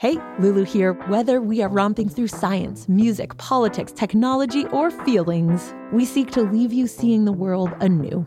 Hey, 0.00 0.16
Lulu 0.38 0.62
here. 0.62 0.92
Whether 1.08 1.40
we 1.40 1.60
are 1.60 1.68
romping 1.68 2.08
through 2.08 2.28
science, 2.28 2.88
music, 2.88 3.36
politics, 3.36 3.90
technology, 3.90 4.64
or 4.66 4.92
feelings, 4.92 5.74
we 5.92 6.04
seek 6.04 6.30
to 6.30 6.42
leave 6.42 6.72
you 6.72 6.86
seeing 6.86 7.24
the 7.24 7.32
world 7.32 7.72
anew. 7.80 8.24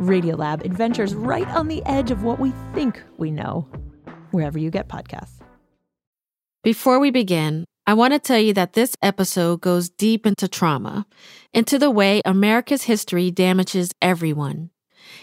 Radiolab 0.00 0.64
adventures 0.64 1.14
right 1.14 1.46
on 1.50 1.68
the 1.68 1.80
edge 1.86 2.10
of 2.10 2.24
what 2.24 2.40
we 2.40 2.52
think 2.74 3.00
we 3.18 3.30
know, 3.30 3.68
wherever 4.32 4.58
you 4.58 4.68
get 4.68 4.88
podcasts. 4.88 5.38
Before 6.64 6.98
we 6.98 7.12
begin, 7.12 7.66
I 7.86 7.94
want 7.94 8.12
to 8.12 8.18
tell 8.18 8.40
you 8.40 8.52
that 8.54 8.72
this 8.72 8.96
episode 9.00 9.60
goes 9.60 9.88
deep 9.88 10.26
into 10.26 10.48
trauma, 10.48 11.06
into 11.54 11.78
the 11.78 11.88
way 11.88 12.20
America's 12.24 12.82
history 12.82 13.30
damages 13.30 13.92
everyone. 14.02 14.70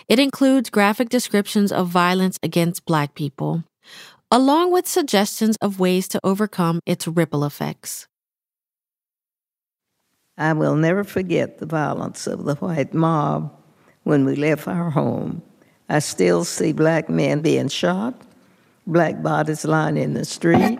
It 0.07 0.17
includes 0.17 0.69
graphic 0.69 1.09
descriptions 1.09 1.73
of 1.73 1.89
violence 1.89 2.39
against 2.41 2.85
Black 2.85 3.15
people 3.15 3.65
along 4.33 4.71
with 4.71 4.87
suggestions 4.87 5.55
of 5.61 5.79
ways 5.79 6.07
to 6.07 6.19
overcome 6.23 6.79
its 6.87 7.07
ripple 7.07 7.45
effects. 7.45 8.07
I 10.39 10.53
will 10.53 10.75
never 10.75 11.03
forget 11.03 11.59
the 11.59 11.67
violence 11.67 12.25
of 12.25 12.43
the 12.43 12.55
white 12.55 12.95
mob 12.95 13.55
when 14.01 14.25
we 14.25 14.35
left 14.35 14.67
our 14.67 14.89
home. 14.89 15.43
I 15.87 15.99
still 15.99 16.43
see 16.45 16.73
black 16.73 17.09
men 17.09 17.41
being 17.41 17.67
shot, 17.67 18.15
black 18.87 19.21
bodies 19.21 19.65
lying 19.65 19.97
in 19.97 20.15
the 20.15 20.25
street. 20.25 20.79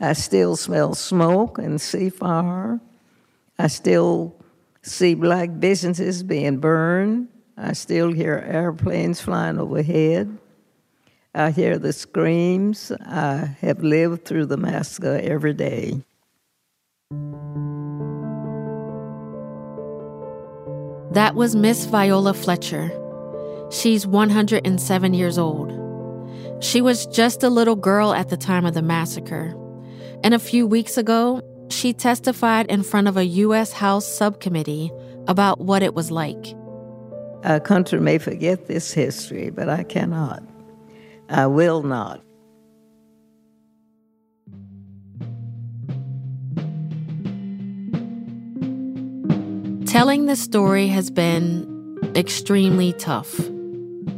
I 0.00 0.14
still 0.14 0.56
smell 0.56 0.96
smoke 0.96 1.58
and 1.58 1.80
see 1.80 2.10
fire. 2.10 2.80
I 3.56 3.68
still 3.68 4.34
see 4.82 5.14
black 5.14 5.60
businesses 5.60 6.24
being 6.24 6.58
burned. 6.58 7.28
I 7.56 7.74
still 7.74 8.10
hear 8.10 8.44
airplanes 8.44 9.20
flying 9.20 9.60
overhead. 9.60 10.38
I 11.34 11.50
hear 11.50 11.78
the 11.78 11.92
screams. 11.92 12.92
I 13.06 13.56
have 13.60 13.82
lived 13.82 14.26
through 14.26 14.46
the 14.46 14.58
massacre 14.58 15.18
every 15.22 15.54
day. 15.54 16.02
That 21.12 21.34
was 21.34 21.54
Miss 21.54 21.86
Viola 21.86 22.34
Fletcher. 22.34 22.90
She's 23.70 24.06
107 24.06 25.14
years 25.14 25.38
old. 25.38 25.72
She 26.62 26.80
was 26.82 27.06
just 27.06 27.42
a 27.42 27.48
little 27.48 27.76
girl 27.76 28.12
at 28.12 28.28
the 28.28 28.36
time 28.36 28.66
of 28.66 28.74
the 28.74 28.82
massacre. 28.82 29.54
And 30.22 30.34
a 30.34 30.38
few 30.38 30.66
weeks 30.66 30.98
ago, 30.98 31.40
she 31.70 31.94
testified 31.94 32.66
in 32.66 32.82
front 32.82 33.08
of 33.08 33.16
a 33.16 33.24
U.S. 33.24 33.72
House 33.72 34.06
subcommittee 34.06 34.90
about 35.28 35.60
what 35.60 35.82
it 35.82 35.94
was 35.94 36.10
like. 36.10 36.54
Our 37.44 37.58
country 37.58 38.00
may 38.00 38.18
forget 38.18 38.66
this 38.68 38.92
history, 38.92 39.50
but 39.50 39.68
I 39.68 39.82
cannot. 39.82 40.42
I 41.32 41.46
will 41.46 41.82
not. 41.82 42.20
Telling 49.86 50.26
this 50.26 50.42
story 50.42 50.88
has 50.88 51.10
been 51.10 51.98
extremely 52.14 52.92
tough. 52.92 53.48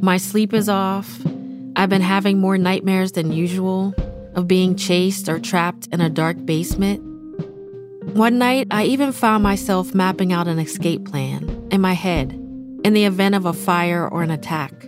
My 0.01 0.17
sleep 0.17 0.53
is 0.53 0.69
off. 0.69 1.21
I've 1.77 1.89
been 1.89 2.03
having 2.03 2.41
more 2.41 2.59
nightmares 2.59 3.13
than 3.13 3.33
usual 3.33 3.95
of 4.35 4.49
being 4.49 4.75
chased 4.75 5.29
or 5.29 5.39
trapped 5.39 5.87
in 5.93 6.01
a 6.01 6.11
dark 6.11 6.45
basement. 6.45 7.01
One 8.15 8.39
night, 8.39 8.67
I 8.71 8.85
even 8.85 9.13
found 9.13 9.43
myself 9.43 9.95
mapping 9.95 10.33
out 10.33 10.49
an 10.49 10.59
escape 10.59 11.05
plan 11.05 11.69
in 11.71 11.81
my 11.81 11.95
head 11.95 12.33
in 12.85 12.93
the 12.93 13.05
event 13.05 13.35
of 13.35 13.47
a 13.47 13.53
fire 13.53 14.09
or 14.09 14.23
an 14.23 14.31
attack. 14.31 14.87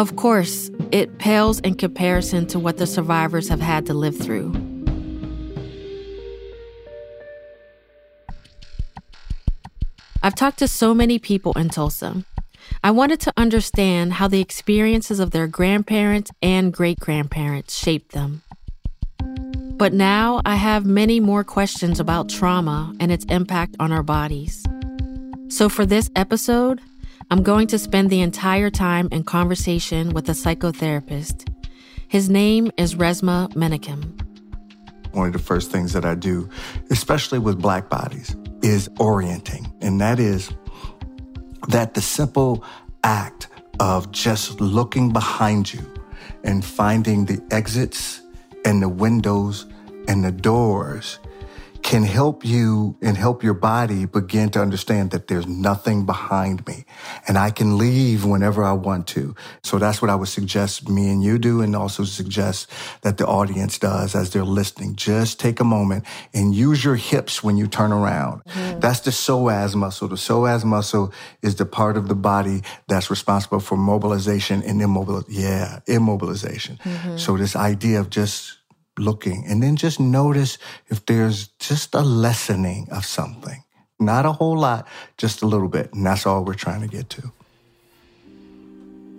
Of 0.00 0.16
course, 0.16 0.70
it 0.92 1.18
pales 1.18 1.60
in 1.60 1.74
comparison 1.74 2.46
to 2.46 2.58
what 2.58 2.78
the 2.78 2.86
survivors 2.86 3.50
have 3.50 3.60
had 3.60 3.84
to 3.84 3.92
live 3.92 4.16
through. 4.16 4.50
I've 10.22 10.34
talked 10.34 10.58
to 10.60 10.68
so 10.68 10.94
many 10.94 11.18
people 11.18 11.52
in 11.52 11.68
Tulsa. 11.68 12.24
I 12.82 12.92
wanted 12.92 13.20
to 13.20 13.34
understand 13.36 14.14
how 14.14 14.26
the 14.26 14.40
experiences 14.40 15.20
of 15.20 15.32
their 15.32 15.46
grandparents 15.46 16.30
and 16.40 16.72
great 16.72 16.98
grandparents 16.98 17.76
shaped 17.78 18.12
them. 18.12 18.40
But 19.76 19.92
now 19.92 20.40
I 20.46 20.54
have 20.54 20.86
many 20.86 21.20
more 21.20 21.44
questions 21.44 22.00
about 22.00 22.30
trauma 22.30 22.94
and 23.00 23.12
its 23.12 23.26
impact 23.26 23.76
on 23.78 23.92
our 23.92 24.02
bodies. 24.02 24.64
So 25.48 25.68
for 25.68 25.84
this 25.84 26.08
episode, 26.16 26.80
I'm 27.32 27.44
going 27.44 27.68
to 27.68 27.78
spend 27.78 28.10
the 28.10 28.22
entire 28.22 28.70
time 28.70 29.08
in 29.12 29.22
conversation 29.22 30.10
with 30.10 30.28
a 30.28 30.32
psychotherapist. 30.32 31.48
His 32.08 32.28
name 32.28 32.72
is 32.76 32.96
Resmaa 32.96 33.52
Menakem. 33.54 34.20
One 35.12 35.28
of 35.28 35.32
the 35.32 35.38
first 35.38 35.70
things 35.70 35.92
that 35.92 36.04
I 36.04 36.16
do, 36.16 36.48
especially 36.90 37.38
with 37.38 37.62
black 37.62 37.88
bodies, 37.88 38.34
is 38.62 38.90
orienting. 38.98 39.72
And 39.80 40.00
that 40.00 40.18
is 40.18 40.50
that 41.68 41.94
the 41.94 42.00
simple 42.00 42.64
act 43.04 43.46
of 43.78 44.10
just 44.10 44.60
looking 44.60 45.12
behind 45.12 45.72
you 45.72 45.88
and 46.42 46.64
finding 46.64 47.26
the 47.26 47.40
exits 47.52 48.22
and 48.64 48.82
the 48.82 48.88
windows 48.88 49.66
and 50.08 50.24
the 50.24 50.32
doors 50.32 51.19
can 51.82 52.02
help 52.02 52.44
you 52.44 52.96
and 53.02 53.16
help 53.16 53.42
your 53.42 53.54
body 53.54 54.06
begin 54.06 54.50
to 54.50 54.60
understand 54.60 55.10
that 55.10 55.26
there's 55.26 55.46
nothing 55.46 56.06
behind 56.06 56.66
me 56.66 56.84
and 57.26 57.36
I 57.36 57.50
can 57.50 57.78
leave 57.78 58.24
whenever 58.24 58.62
I 58.62 58.72
want 58.72 59.06
to. 59.08 59.34
So 59.62 59.78
that's 59.78 60.00
what 60.00 60.10
I 60.10 60.14
would 60.14 60.28
suggest 60.28 60.88
me 60.88 61.10
and 61.10 61.22
you 61.22 61.38
do 61.38 61.62
and 61.62 61.74
also 61.74 62.04
suggest 62.04 62.70
that 63.02 63.18
the 63.18 63.26
audience 63.26 63.78
does 63.78 64.14
as 64.14 64.30
they're 64.30 64.44
listening. 64.44 64.96
Just 64.96 65.40
take 65.40 65.58
a 65.58 65.64
moment 65.64 66.04
and 66.32 66.54
use 66.54 66.84
your 66.84 66.96
hips 66.96 67.42
when 67.42 67.56
you 67.56 67.66
turn 67.66 67.92
around. 67.92 68.44
Mm-hmm. 68.44 68.80
That's 68.80 69.00
the 69.00 69.10
psoas 69.10 69.74
muscle. 69.74 70.08
The 70.08 70.16
psoas 70.16 70.64
muscle 70.64 71.12
is 71.42 71.56
the 71.56 71.66
part 71.66 71.96
of 71.96 72.08
the 72.08 72.14
body 72.14 72.62
that's 72.88 73.10
responsible 73.10 73.60
for 73.60 73.76
mobilization 73.76 74.62
and 74.62 74.80
immobilization. 74.80 75.24
Yeah, 75.28 75.80
immobilization. 75.86 76.78
Mm-hmm. 76.78 77.16
So 77.16 77.36
this 77.36 77.56
idea 77.56 78.00
of 78.00 78.10
just 78.10 78.59
looking 79.00 79.44
and 79.46 79.62
then 79.62 79.76
just 79.76 79.98
notice 79.98 80.58
if 80.88 81.04
there's 81.06 81.48
just 81.58 81.94
a 81.94 82.02
lessening 82.02 82.88
of 82.90 83.04
something. 83.04 83.64
Not 83.98 84.24
a 84.24 84.32
whole 84.32 84.58
lot, 84.58 84.86
just 85.18 85.42
a 85.42 85.46
little 85.46 85.68
bit. 85.68 85.92
And 85.92 86.06
that's 86.06 86.26
all 86.26 86.44
we're 86.44 86.54
trying 86.54 86.80
to 86.80 86.88
get 86.88 87.10
to. 87.10 87.32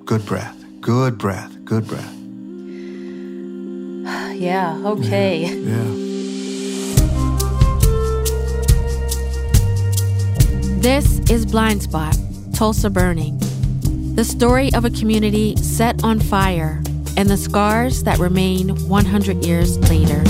Good 0.06 0.26
breath, 0.26 0.58
good 0.82 1.18
breath, 1.18 1.56
good 1.66 1.88
breath. 1.88 2.18
Yeah, 4.42 4.82
okay. 4.84 5.46
Yeah. 5.46 5.54
yeah. 5.54 6.12
This 10.82 11.20
is 11.30 11.46
Blind 11.46 11.84
Spot, 11.84 12.18
Tulsa 12.56 12.90
Burning, 12.90 13.38
the 14.16 14.26
story 14.26 14.74
of 14.74 14.84
a 14.84 14.90
community 14.90 15.56
set 15.58 16.04
on 16.04 16.20
fire 16.20 16.82
and 17.18 17.30
the 17.30 17.38
scars 17.38 18.04
that 18.04 18.20
remain 18.20 18.70
100 18.88 19.46
years 19.46 19.78
later. 19.90 20.24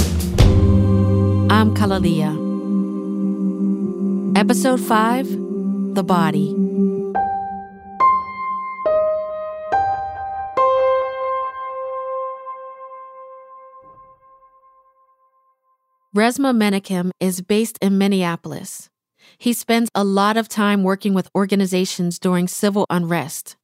I'm 1.49 1.75
KalaLea. 1.75 2.49
Episode 4.37 4.79
5 4.79 5.27
The 5.95 6.03
Body. 6.03 6.55
Resmaa 16.15 16.53
Menakem 16.53 17.11
is 17.21 17.39
based 17.41 17.77
in 17.81 17.97
Minneapolis. 17.97 18.89
He 19.37 19.53
spends 19.53 19.89
a 19.95 20.03
lot 20.03 20.35
of 20.35 20.49
time 20.49 20.83
working 20.83 21.13
with 21.13 21.29
organizations 21.33 22.19
during 22.19 22.49
civil 22.49 22.85
unrest. 22.89 23.55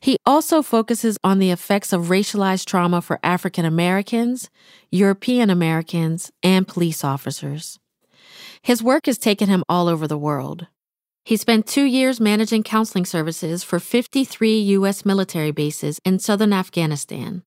He 0.00 0.18
also 0.26 0.62
focuses 0.62 1.18
on 1.24 1.38
the 1.38 1.50
effects 1.50 1.92
of 1.92 2.04
racialized 2.04 2.66
trauma 2.66 3.00
for 3.00 3.18
African 3.22 3.64
Americans, 3.64 4.50
European 4.90 5.50
Americans, 5.50 6.30
and 6.42 6.68
police 6.68 7.02
officers. 7.02 7.78
His 8.62 8.82
work 8.82 9.06
has 9.06 9.18
taken 9.18 9.48
him 9.48 9.64
all 9.68 9.88
over 9.88 10.06
the 10.06 10.18
world. 10.18 10.66
He 11.24 11.36
spent 11.36 11.66
two 11.66 11.84
years 11.84 12.20
managing 12.20 12.62
counseling 12.62 13.04
services 13.04 13.64
for 13.64 13.80
53 13.80 14.58
U.S. 14.60 15.04
military 15.04 15.50
bases 15.50 16.00
in 16.04 16.20
southern 16.20 16.52
Afghanistan. 16.52 17.42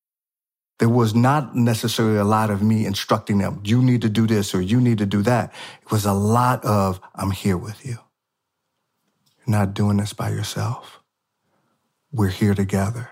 There 0.78 0.88
was 0.88 1.14
not 1.14 1.54
necessarily 1.54 2.18
a 2.18 2.24
lot 2.24 2.50
of 2.50 2.62
me 2.62 2.86
instructing 2.86 3.38
them, 3.38 3.60
you 3.64 3.82
need 3.82 4.02
to 4.02 4.08
do 4.08 4.26
this 4.26 4.54
or 4.54 4.60
you 4.60 4.80
need 4.80 4.98
to 4.98 5.06
do 5.06 5.22
that. 5.22 5.52
It 5.82 5.90
was 5.90 6.06
a 6.06 6.12
lot 6.12 6.64
of, 6.64 7.00
I'm 7.14 7.30
here 7.30 7.56
with 7.56 7.84
you. 7.84 7.98
You're 9.38 9.58
not 9.58 9.74
doing 9.74 9.98
this 9.98 10.12
by 10.12 10.30
yourself. 10.30 10.99
We're 12.12 12.28
here 12.28 12.54
together. 12.54 13.08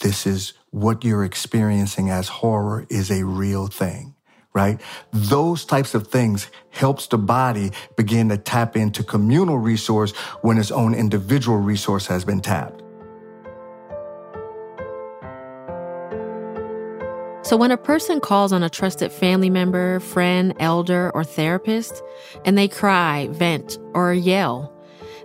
This 0.00 0.26
is 0.26 0.52
what 0.68 1.04
you're 1.04 1.24
experiencing 1.24 2.10
as 2.10 2.28
horror 2.28 2.86
is 2.90 3.10
a 3.10 3.24
real 3.24 3.66
thing, 3.66 4.14
right? 4.52 4.78
Those 5.10 5.64
types 5.64 5.94
of 5.94 6.08
things 6.08 6.50
helps 6.68 7.06
the 7.06 7.16
body 7.16 7.70
begin 7.96 8.28
to 8.28 8.36
tap 8.36 8.76
into 8.76 9.02
communal 9.02 9.56
resource 9.56 10.12
when 10.42 10.58
its 10.58 10.70
own 10.70 10.94
individual 10.94 11.56
resource 11.56 12.06
has 12.08 12.26
been 12.26 12.42
tapped. 12.42 12.82
So 17.42 17.56
when 17.56 17.70
a 17.70 17.78
person 17.78 18.20
calls 18.20 18.52
on 18.52 18.62
a 18.62 18.68
trusted 18.68 19.12
family 19.12 19.48
member, 19.48 20.00
friend, 20.00 20.52
elder, 20.58 21.10
or 21.14 21.24
therapist, 21.24 22.02
and 22.44 22.58
they 22.58 22.68
cry, 22.68 23.28
vent, 23.30 23.78
or 23.94 24.12
yell, 24.12 24.75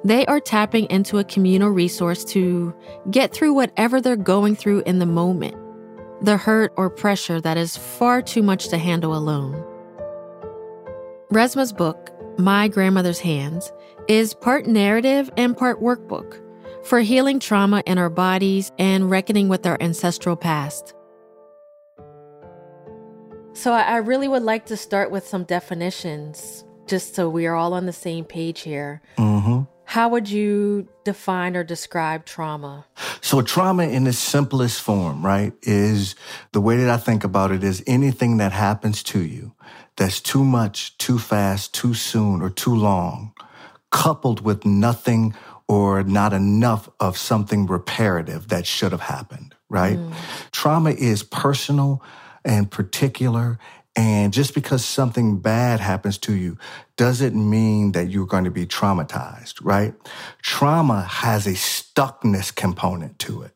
they 0.04 0.26
are 0.26 0.40
tapping 0.40 0.90
into 0.90 1.20
a 1.20 1.24
communal 1.24 1.70
resource 1.70 2.24
to 2.26 2.74
get 3.12 3.34
through 3.34 3.54
whatever 3.54 4.02
they're 4.02 4.16
going 4.16 4.56
through 4.56 4.84
in 4.86 5.00
the 5.00 5.06
moment, 5.06 5.56
the 6.22 6.38
hurt 6.38 6.74
or 6.76 6.90
pressure 6.90 7.40
that 7.42 7.58
is 7.58 7.78
far 7.78 8.22
too 8.22 8.42
much 8.42 8.70
to 8.70 8.78
handle 8.78 9.16
alone. 9.16 9.64
Resmaa's 11.32 11.72
book, 11.72 12.12
My 12.38 12.68
Grandmother's 12.68 13.20
Hands, 13.20 13.72
is 14.08 14.34
part 14.34 14.66
narrative 14.66 15.30
and 15.38 15.56
part 15.56 15.82
workbook 15.82 16.42
for 16.84 17.00
healing 17.00 17.40
trauma 17.40 17.84
in 17.86 17.98
our 17.98 18.10
bodies 18.10 18.72
and 18.80 19.10
reckoning 19.10 19.48
with 19.48 19.66
our 19.66 19.78
ancestral 19.80 20.36
past. 20.36 20.94
So, 23.54 23.74
I 23.74 23.98
really 23.98 24.28
would 24.28 24.44
like 24.44 24.66
to 24.68 24.78
start 24.78 25.12
with 25.12 25.28
some 25.28 25.44
definitions, 25.44 26.66
just 26.88 27.14
so 27.14 27.30
we 27.30 27.46
are 27.46 27.56
all 27.56 27.74
on 27.74 27.86
the 27.86 27.94
same 27.94 28.26
page 28.26 28.62
here. 28.62 29.02
Mm-hmm. 29.18 29.71
How 29.92 30.08
would 30.08 30.30
you 30.30 30.88
define 31.04 31.58
or 31.58 31.66
describe 31.66 32.24
trauma? 32.24 32.86
So, 33.20 33.42
trauma 33.42 33.84
in 33.84 34.08
its 34.08 34.20
simplest 34.20 34.82
form, 34.82 35.22
right, 35.22 35.52
is 35.64 36.16
the 36.54 36.62
way 36.62 36.78
that 36.78 36.90
I 36.90 36.96
think 36.96 37.26
about 37.26 37.52
it 37.52 37.62
is 37.62 37.84
anything 37.86 38.38
that 38.38 38.54
happens 38.54 39.04
to 39.04 39.20
you 39.20 39.54
that's 39.98 40.22
too 40.22 40.46
much, 40.46 40.98
too 40.98 41.20
fast, 41.20 41.74
too 41.74 41.94
soon, 41.94 42.42
or 42.42 42.50
too 42.50 42.74
long, 42.74 43.34
coupled 43.90 44.40
with 44.46 44.66
nothing 44.66 45.36
or 45.68 46.04
not 46.04 46.32
enough 46.32 46.88
of 47.02 47.18
something 47.18 47.68
reparative 47.68 48.48
that 48.48 48.66
should 48.66 48.94
have 48.94 49.02
happened, 49.02 49.56
right? 49.68 49.98
Mm. 49.98 50.14
Trauma 50.54 50.92
is 50.92 51.22
personal 51.22 52.02
and 52.46 52.72
particular. 52.72 53.60
And 53.96 54.32
just 54.32 54.54
because 54.54 54.86
something 54.86 55.40
bad 55.40 55.82
happens 55.82 56.18
to 56.20 56.34
you 56.34 56.58
doesn't 56.96 57.36
mean 57.36 57.92
that 57.92 58.10
you're 58.10 58.26
going 58.26 58.46
to 58.46 58.52
be 58.52 58.66
traumatized, 58.66 59.56
right? 59.64 59.94
Trauma 60.42 61.02
has 61.02 61.46
a 61.46 61.52
stuckness 61.52 62.56
component 62.56 63.20
to 63.20 63.42
it. 63.42 63.52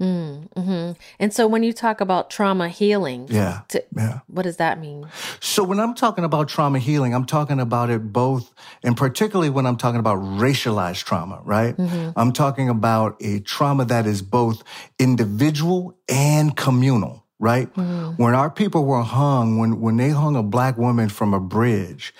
Mm, 0.00 0.52
hmm 0.52 0.92
And 1.18 1.34
so 1.34 1.48
when 1.48 1.64
you 1.64 1.72
talk 1.72 2.00
about 2.00 2.30
trauma 2.30 2.68
healing, 2.68 3.26
yeah, 3.28 3.62
to, 3.68 3.82
yeah, 3.96 4.20
what 4.28 4.42
does 4.42 4.58
that 4.58 4.78
mean? 4.78 5.08
So 5.40 5.64
when 5.64 5.80
I'm 5.80 5.94
talking 5.94 6.22
about 6.22 6.48
trauma 6.48 6.78
healing, 6.78 7.14
I'm 7.14 7.24
talking 7.24 7.58
about 7.58 7.90
it 7.90 8.12
both, 8.12 8.54
and 8.84 8.96
particularly 8.96 9.50
when 9.50 9.66
I'm 9.66 9.76
talking 9.76 9.98
about 9.98 10.18
racialized 10.18 11.02
trauma, 11.02 11.40
right? 11.44 11.76
Mm-hmm. 11.76 12.10
I'm 12.16 12.32
talking 12.32 12.68
about 12.68 13.16
a 13.20 13.40
trauma 13.40 13.84
that 13.86 14.06
is 14.06 14.22
both 14.22 14.62
individual 15.00 15.98
and 16.08 16.56
communal 16.56 17.24
right? 17.38 17.72
Mm-hmm. 17.74 18.22
When 18.22 18.34
our 18.34 18.50
people 18.50 18.84
were 18.84 19.02
hung, 19.02 19.58
when, 19.58 19.80
when 19.80 19.96
they 19.96 20.10
hung 20.10 20.36
a 20.36 20.42
black 20.42 20.76
woman 20.76 21.08
from 21.08 21.34
a 21.34 21.40
bridge 21.40 22.14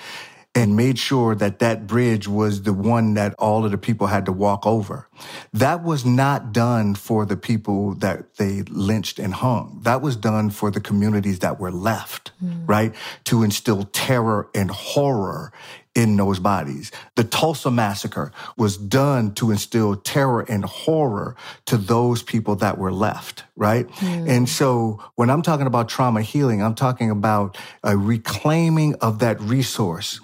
and 0.55 0.77
made 0.77 0.99
sure 0.99 1.35
that 1.35 1.59
that 1.61 1.87
bridge 1.87 2.27
was 2.27 2.63
the 2.63 2.73
one 2.73 3.15
that 3.15 3.35
all 3.35 3.65
of 3.65 3.71
the 3.71 3.79
people 3.79 4.07
had 4.07 4.27
to 4.27 4.33
walk 4.33 4.67
over, 4.67 5.09
that 5.53 5.85
was 5.85 6.05
not 6.05 6.53
done 6.53 6.95
for 6.95 7.25
the 7.25 7.37
people 7.37 7.95
that 7.97 8.37
they 8.37 8.63
lynched 8.63 9.19
and 9.19 9.35
hung. 9.35 9.81
That 9.83 10.03
was 10.03 10.17
done 10.17 10.51
for 10.51 10.71
the 10.71 10.81
communities 10.81 11.41
that 11.41 11.61
were 11.61 11.71
left, 11.73 12.33
mm-hmm. 12.43 12.67
right? 12.67 12.95
To 13.25 13.43
instill 13.43 13.85
terror 13.85 14.49
and 14.55 14.71
horror 14.71 15.53
in 15.99 16.17
those 16.17 16.39
bodies. 16.39 16.93
The 17.17 17.25
Tulsa 17.25 17.73
massacre 17.73 18.31
was 18.57 18.77
done 18.77 19.35
to 19.35 19.51
instill 19.51 19.97
terror 19.97 20.43
and 20.49 20.65
horror 20.65 21.35
to 21.67 21.77
those 21.77 22.23
people 22.23 22.55
that 22.57 22.79
were 22.79 22.93
left, 22.93 23.43
right? 23.59 23.89
Mm. 23.89 24.29
And 24.29 24.49
so 24.49 25.03
when 25.17 25.31
I'm 25.31 25.43
talking 25.43 25.67
about 25.67 25.89
trauma 25.89 26.23
healing, 26.23 26.63
I'm 26.63 26.77
talking 26.77 27.11
about 27.11 27.59
a 27.83 27.97
reclaiming 27.97 28.95
of 28.97 29.19
that 29.19 29.41
resource. 29.41 30.21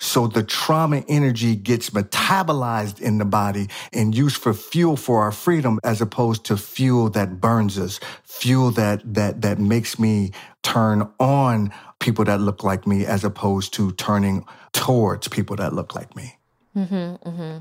So 0.00 0.26
the 0.26 0.42
trauma 0.42 1.04
energy 1.06 1.54
gets 1.54 1.90
metabolized 1.90 3.00
in 3.00 3.18
the 3.18 3.26
body 3.26 3.68
and 3.92 4.16
used 4.16 4.38
for 4.38 4.54
fuel 4.54 4.96
for 4.96 5.22
our 5.22 5.32
freedom 5.32 5.78
as 5.84 6.00
opposed 6.00 6.46
to 6.46 6.56
fuel 6.56 7.10
that 7.10 7.40
burns 7.40 7.78
us, 7.78 8.00
fuel 8.24 8.70
that, 8.72 9.02
that, 9.14 9.42
that 9.42 9.58
makes 9.58 9.98
me 9.98 10.32
turn 10.62 11.08
on 11.20 11.70
people 12.00 12.24
that 12.24 12.40
look 12.40 12.64
like 12.64 12.86
me 12.86 13.04
as 13.04 13.22
opposed 13.22 13.74
to 13.74 13.92
turning 13.92 14.46
towards 14.72 15.28
people 15.28 15.56
that 15.56 15.74
look 15.74 15.94
like 15.94 16.16
me. 16.16 16.38
Mm-hmm, 16.74 17.28
mm-hmm. 17.28 17.58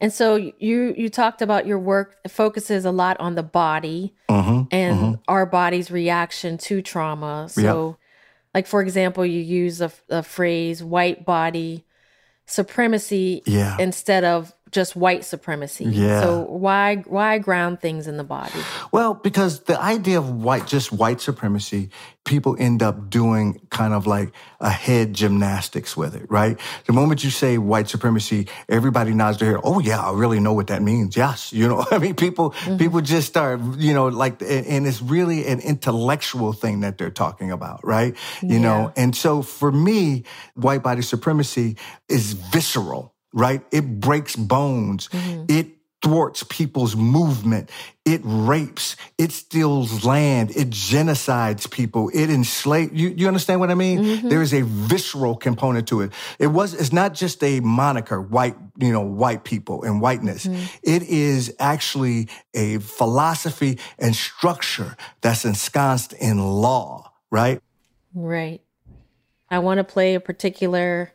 And 0.00 0.12
so 0.12 0.36
you 0.36 0.94
you 0.96 1.10
talked 1.10 1.42
about 1.42 1.66
your 1.66 1.78
work 1.78 2.16
focuses 2.26 2.84
a 2.84 2.90
lot 2.90 3.20
on 3.20 3.34
the 3.34 3.42
body 3.42 4.14
mm-hmm, 4.28 4.62
and 4.70 4.96
mm-hmm. 4.96 5.14
our 5.28 5.44
body's 5.44 5.90
reaction 5.90 6.56
to 6.58 6.80
trauma. 6.80 7.48
So, 7.50 7.98
like 8.54 8.66
for 8.66 8.80
example, 8.80 9.26
you 9.26 9.40
use 9.40 9.82
a, 9.82 9.92
a 10.08 10.22
phrase 10.22 10.82
"white 10.82 11.26
body 11.26 11.84
supremacy" 12.46 13.42
yeah. 13.44 13.76
instead 13.78 14.24
of 14.24 14.54
just 14.70 14.94
white 14.94 15.24
supremacy. 15.24 15.84
Yeah. 15.84 16.22
So 16.22 16.42
why 16.42 16.96
why 17.06 17.38
ground 17.38 17.80
things 17.80 18.06
in 18.06 18.16
the 18.16 18.24
body? 18.24 18.60
Well, 18.92 19.14
because 19.14 19.60
the 19.64 19.80
idea 19.80 20.18
of 20.18 20.30
white 20.30 20.66
just 20.66 20.92
white 20.92 21.20
supremacy, 21.20 21.90
people 22.24 22.56
end 22.58 22.82
up 22.82 23.10
doing 23.10 23.60
kind 23.70 23.94
of 23.94 24.06
like 24.06 24.32
a 24.60 24.70
head 24.70 25.14
gymnastics 25.14 25.96
with 25.96 26.14
it, 26.14 26.30
right? 26.30 26.58
The 26.86 26.92
moment 26.92 27.24
you 27.24 27.30
say 27.30 27.58
white 27.58 27.88
supremacy, 27.88 28.48
everybody 28.68 29.12
nods 29.12 29.38
their 29.38 29.52
head. 29.52 29.60
Oh 29.64 29.80
yeah, 29.80 30.00
I 30.00 30.12
really 30.12 30.40
know 30.40 30.52
what 30.52 30.68
that 30.68 30.82
means. 30.82 31.16
Yes, 31.16 31.52
you 31.52 31.68
know, 31.68 31.84
I 31.90 31.98
mean, 31.98 32.14
people 32.14 32.50
mm-hmm. 32.50 32.76
people 32.76 33.00
just 33.00 33.28
start, 33.28 33.60
you 33.78 33.94
know, 33.94 34.08
like, 34.08 34.40
and 34.42 34.86
it's 34.86 35.02
really 35.02 35.46
an 35.46 35.60
intellectual 35.60 36.52
thing 36.52 36.80
that 36.80 36.98
they're 36.98 37.10
talking 37.10 37.50
about, 37.50 37.84
right? 37.84 38.14
You 38.42 38.54
yeah. 38.54 38.58
know, 38.58 38.92
and 38.96 39.16
so 39.16 39.42
for 39.42 39.72
me, 39.72 40.24
white 40.54 40.82
body 40.82 41.02
supremacy 41.02 41.76
is 42.08 42.32
visceral 42.32 43.14
right? 43.32 43.62
It 43.70 44.00
breaks 44.00 44.36
bones. 44.36 45.08
Mm-hmm. 45.08 45.44
It 45.48 45.66
thwarts 46.02 46.42
people's 46.48 46.96
movement. 46.96 47.70
It 48.06 48.22
rapes. 48.24 48.96
It 49.18 49.32
steals 49.32 50.04
land. 50.04 50.50
It 50.56 50.70
genocides 50.70 51.70
people. 51.70 52.10
It 52.14 52.30
enslaves. 52.30 52.92
You, 52.94 53.10
you 53.10 53.28
understand 53.28 53.60
what 53.60 53.70
I 53.70 53.74
mean? 53.74 54.00
Mm-hmm. 54.00 54.28
There 54.30 54.40
is 54.40 54.54
a 54.54 54.62
visceral 54.62 55.36
component 55.36 55.88
to 55.88 56.00
it. 56.00 56.12
It 56.38 56.46
was, 56.46 56.72
it's 56.72 56.92
not 56.92 57.12
just 57.12 57.44
a 57.44 57.60
moniker, 57.60 58.20
white, 58.20 58.56
you 58.78 58.92
know, 58.92 59.02
white 59.02 59.44
people 59.44 59.82
and 59.82 60.00
whiteness. 60.00 60.46
Mm-hmm. 60.46 60.64
It 60.82 61.02
is 61.02 61.54
actually 61.58 62.28
a 62.54 62.78
philosophy 62.78 63.78
and 63.98 64.16
structure 64.16 64.96
that's 65.20 65.44
ensconced 65.44 66.14
in 66.14 66.38
law, 66.38 67.12
right? 67.30 67.60
Right. 68.14 68.62
I 69.50 69.58
want 69.58 69.78
to 69.78 69.84
play 69.84 70.14
a 70.14 70.20
particular 70.20 71.12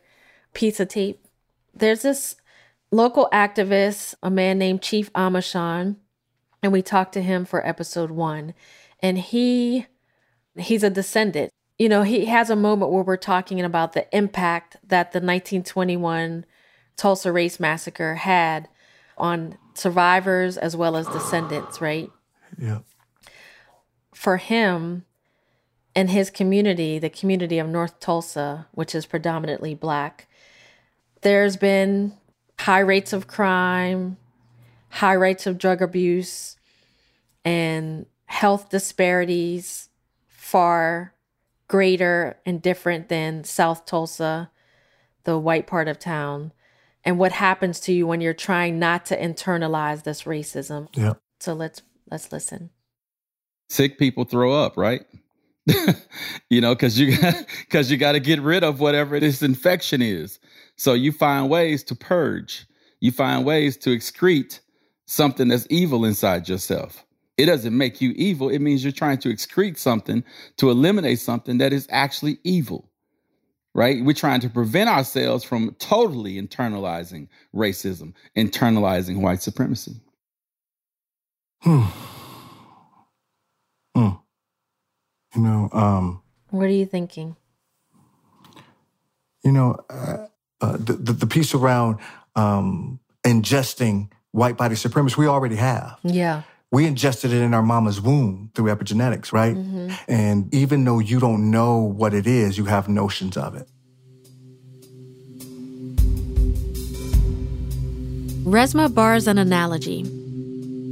piece 0.52 0.78
of 0.78 0.88
tape 0.88 1.25
there's 1.78 2.02
this 2.02 2.36
local 2.90 3.28
activist, 3.32 4.14
a 4.22 4.30
man 4.30 4.58
named 4.58 4.82
Chief 4.82 5.12
Amusan, 5.12 5.96
and 6.62 6.72
we 6.72 6.82
talked 6.82 7.12
to 7.14 7.22
him 7.22 7.44
for 7.44 7.66
episode 7.66 8.10
one. 8.10 8.54
And 9.00 9.18
he 9.18 9.86
he's 10.56 10.82
a 10.82 10.90
descendant. 10.90 11.52
You 11.78 11.88
know, 11.88 12.02
he 12.02 12.24
has 12.26 12.48
a 12.48 12.56
moment 12.56 12.90
where 12.90 13.02
we're 13.02 13.18
talking 13.18 13.60
about 13.60 13.92
the 13.92 14.06
impact 14.16 14.76
that 14.82 15.12
the 15.12 15.18
1921 15.18 16.46
Tulsa 16.96 17.30
Race 17.30 17.60
Massacre 17.60 18.14
had 18.14 18.68
on 19.18 19.58
survivors 19.74 20.56
as 20.56 20.74
well 20.74 20.96
as 20.96 21.06
descendants, 21.08 21.80
right? 21.80 22.10
Yeah. 22.58 22.78
For 24.14 24.38
him 24.38 25.04
and 25.94 26.10
his 26.10 26.30
community, 26.30 26.98
the 26.98 27.10
community 27.10 27.58
of 27.58 27.68
North 27.68 28.00
Tulsa, 28.00 28.66
which 28.72 28.94
is 28.94 29.04
predominantly 29.04 29.74
black, 29.74 30.26
there's 31.26 31.56
been 31.56 32.12
high 32.56 32.78
rates 32.78 33.12
of 33.12 33.26
crime, 33.26 34.16
high 34.90 35.14
rates 35.14 35.44
of 35.48 35.58
drug 35.58 35.82
abuse, 35.82 36.56
and 37.44 38.06
health 38.26 38.68
disparities 38.68 39.88
far 40.28 41.14
greater 41.66 42.38
and 42.46 42.62
different 42.62 43.08
than 43.08 43.42
South 43.42 43.86
Tulsa, 43.86 44.52
the 45.24 45.36
white 45.36 45.66
part 45.66 45.88
of 45.88 45.98
town, 45.98 46.52
and 47.02 47.18
what 47.18 47.32
happens 47.32 47.80
to 47.80 47.92
you 47.92 48.06
when 48.06 48.20
you're 48.20 48.32
trying 48.32 48.78
not 48.78 49.04
to 49.06 49.20
internalize 49.20 50.04
this 50.04 50.22
racism. 50.22 50.86
Yeah. 50.96 51.14
So 51.40 51.54
let's 51.54 51.82
let's 52.08 52.30
listen. 52.30 52.70
Sick 53.68 53.98
people 53.98 54.22
throw 54.22 54.52
up, 54.52 54.76
right? 54.76 55.04
you 56.50 56.60
know, 56.60 56.72
because 56.72 57.00
you 57.00 57.18
got 57.18 57.34
because 57.62 57.90
you 57.90 57.96
got 57.96 58.12
to 58.12 58.20
get 58.20 58.40
rid 58.40 58.62
of 58.62 58.78
whatever 58.78 59.18
this 59.18 59.42
infection 59.42 60.00
is. 60.00 60.38
So 60.76 60.92
you 60.94 61.12
find 61.12 61.48
ways 61.48 61.82
to 61.84 61.94
purge. 61.94 62.66
You 63.00 63.10
find 63.10 63.44
ways 63.44 63.76
to 63.78 63.90
excrete 63.90 64.60
something 65.06 65.48
that's 65.48 65.66
evil 65.70 66.04
inside 66.04 66.48
yourself. 66.48 67.04
It 67.36 67.46
doesn't 67.46 67.76
make 67.76 68.00
you 68.00 68.12
evil. 68.12 68.48
It 68.48 68.60
means 68.60 68.82
you're 68.82 68.92
trying 68.92 69.18
to 69.18 69.28
excrete 69.28 69.78
something 69.78 70.24
to 70.56 70.70
eliminate 70.70 71.20
something 71.20 71.58
that 71.58 71.72
is 71.72 71.86
actually 71.90 72.38
evil. 72.44 72.90
Right? 73.74 74.02
We're 74.02 74.14
trying 74.14 74.40
to 74.40 74.48
prevent 74.48 74.88
ourselves 74.88 75.44
from 75.44 75.76
totally 75.78 76.40
internalizing 76.40 77.28
racism, 77.54 78.14
internalizing 78.34 79.20
white 79.20 79.42
supremacy. 79.42 80.00
Hmm. 81.60 81.82
Hmm. 83.94 84.08
You 85.34 85.42
know, 85.42 85.68
um, 85.72 86.22
what 86.50 86.64
are 86.64 86.68
you 86.68 86.86
thinking? 86.86 87.36
You 89.44 89.52
know, 89.52 89.78
uh, 89.90 90.26
uh, 90.60 90.76
the, 90.78 90.94
the, 90.94 91.12
the 91.12 91.26
piece 91.26 91.54
around 91.54 91.98
um, 92.34 93.00
ingesting 93.24 94.10
white 94.32 94.56
body 94.56 94.74
supremacy 94.74 95.16
we 95.18 95.26
already 95.26 95.56
have. 95.56 95.98
Yeah. 96.02 96.42
We 96.70 96.86
ingested 96.86 97.32
it 97.32 97.42
in 97.42 97.54
our 97.54 97.62
mama's 97.62 98.00
womb 98.00 98.50
through 98.54 98.74
epigenetics, 98.74 99.32
right? 99.32 99.56
Mm-hmm. 99.56 99.94
And 100.08 100.52
even 100.54 100.84
though 100.84 100.98
you 100.98 101.20
don't 101.20 101.50
know 101.50 101.78
what 101.78 102.12
it 102.12 102.26
is, 102.26 102.58
you 102.58 102.64
have 102.66 102.88
notions 102.88 103.36
of 103.36 103.54
it. 103.54 103.68
Resmaa 108.44 108.94
bars 108.94 109.26
an 109.26 109.38
analogy. 109.38 110.04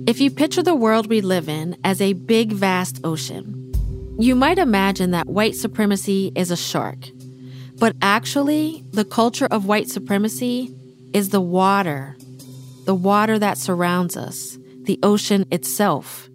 If 0.06 0.20
you 0.20 0.30
picture 0.30 0.62
the 0.62 0.74
world 0.74 1.06
we 1.08 1.20
live 1.20 1.48
in 1.48 1.76
as 1.84 2.00
a 2.00 2.12
big, 2.12 2.52
vast 2.52 3.00
ocean, 3.04 3.72
you 4.18 4.34
might 4.34 4.58
imagine 4.58 5.10
that 5.12 5.28
white 5.28 5.54
supremacy 5.54 6.32
is 6.34 6.50
a 6.50 6.56
shark. 6.56 7.08
But 7.76 7.96
actually, 8.00 8.84
the 8.92 9.04
culture 9.04 9.46
of 9.50 9.66
white 9.66 9.88
supremacy 9.88 10.74
is 11.12 11.30
the 11.30 11.40
water, 11.40 12.16
the 12.84 12.94
water 12.94 13.38
that 13.38 13.58
surrounds 13.58 14.16
us, 14.16 14.56
the 14.82 14.98
ocean 15.02 15.46
itself, 15.50 16.28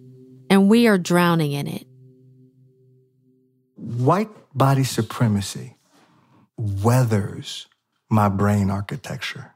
and 0.48 0.68
we 0.68 0.86
are 0.86 0.98
drowning 0.98 1.52
in 1.52 1.66
it. 1.66 1.86
White 3.76 4.28
body 4.54 4.84
supremacy 4.84 5.76
weathers 6.56 7.66
my 8.10 8.28
brain 8.28 8.70
architecture. 8.70 9.54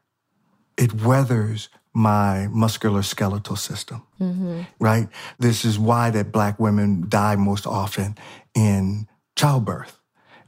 It 0.76 1.02
weathers 1.02 1.68
my 1.92 2.48
musculoskeletal 2.50 3.58
system, 3.58 4.02
mm-hmm. 4.20 4.62
right? 4.80 5.08
This 5.38 5.64
is 5.64 5.78
why 5.78 6.10
that 6.10 6.32
black 6.32 6.58
women 6.58 7.06
die 7.08 7.36
most 7.36 7.66
often 7.66 8.16
in 8.54 9.06
childbirth 9.36 9.98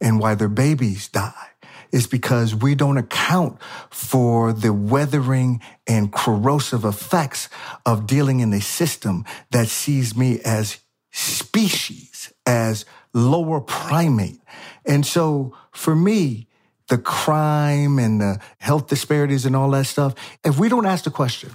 and 0.00 0.21
why 0.21 0.35
their 0.35 0.49
babies 0.49 1.09
die 1.09 1.50
is 1.93 2.07
because 2.07 2.55
we 2.55 2.75
don't 2.75 2.97
account 2.99 3.61
for 3.91 4.53
the 4.53 4.73
weathering 4.73 5.61
and 5.87 6.12
corrosive 6.12 6.85
effects 6.85 7.49
of 7.85 8.07
dealing 8.07 8.41
in 8.41 8.53
a 8.53 8.61
system 8.61 9.25
that 9.50 9.69
sees 9.69 10.17
me 10.17 10.41
as 10.45 10.79
species, 11.11 12.33
as 12.45 12.85
lower 13.15 13.61
primate. 13.61 14.41
And 14.85 15.07
so 15.07 15.57
for 15.73 15.95
me, 15.95 16.49
the 16.88 16.99
crime 16.99 17.99
and 17.99 18.21
the 18.21 18.41
health 18.59 18.88
disparities 18.88 19.47
and 19.47 19.57
all 19.57 19.71
that 19.71 19.87
stuff, 19.87 20.15
if 20.45 20.59
we 20.59 20.69
don't 20.69 20.87
ask 20.87 21.05
the 21.05 21.11
question, 21.11 21.50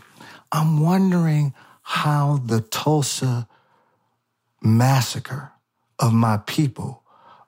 I'm 0.52 0.82
wondering 0.82 1.54
how 1.84 2.42
the 2.46 2.62
Tulsa 2.62 3.48
massacre 4.62 5.52
of 6.00 6.14
my 6.14 6.38
people 6.38 7.01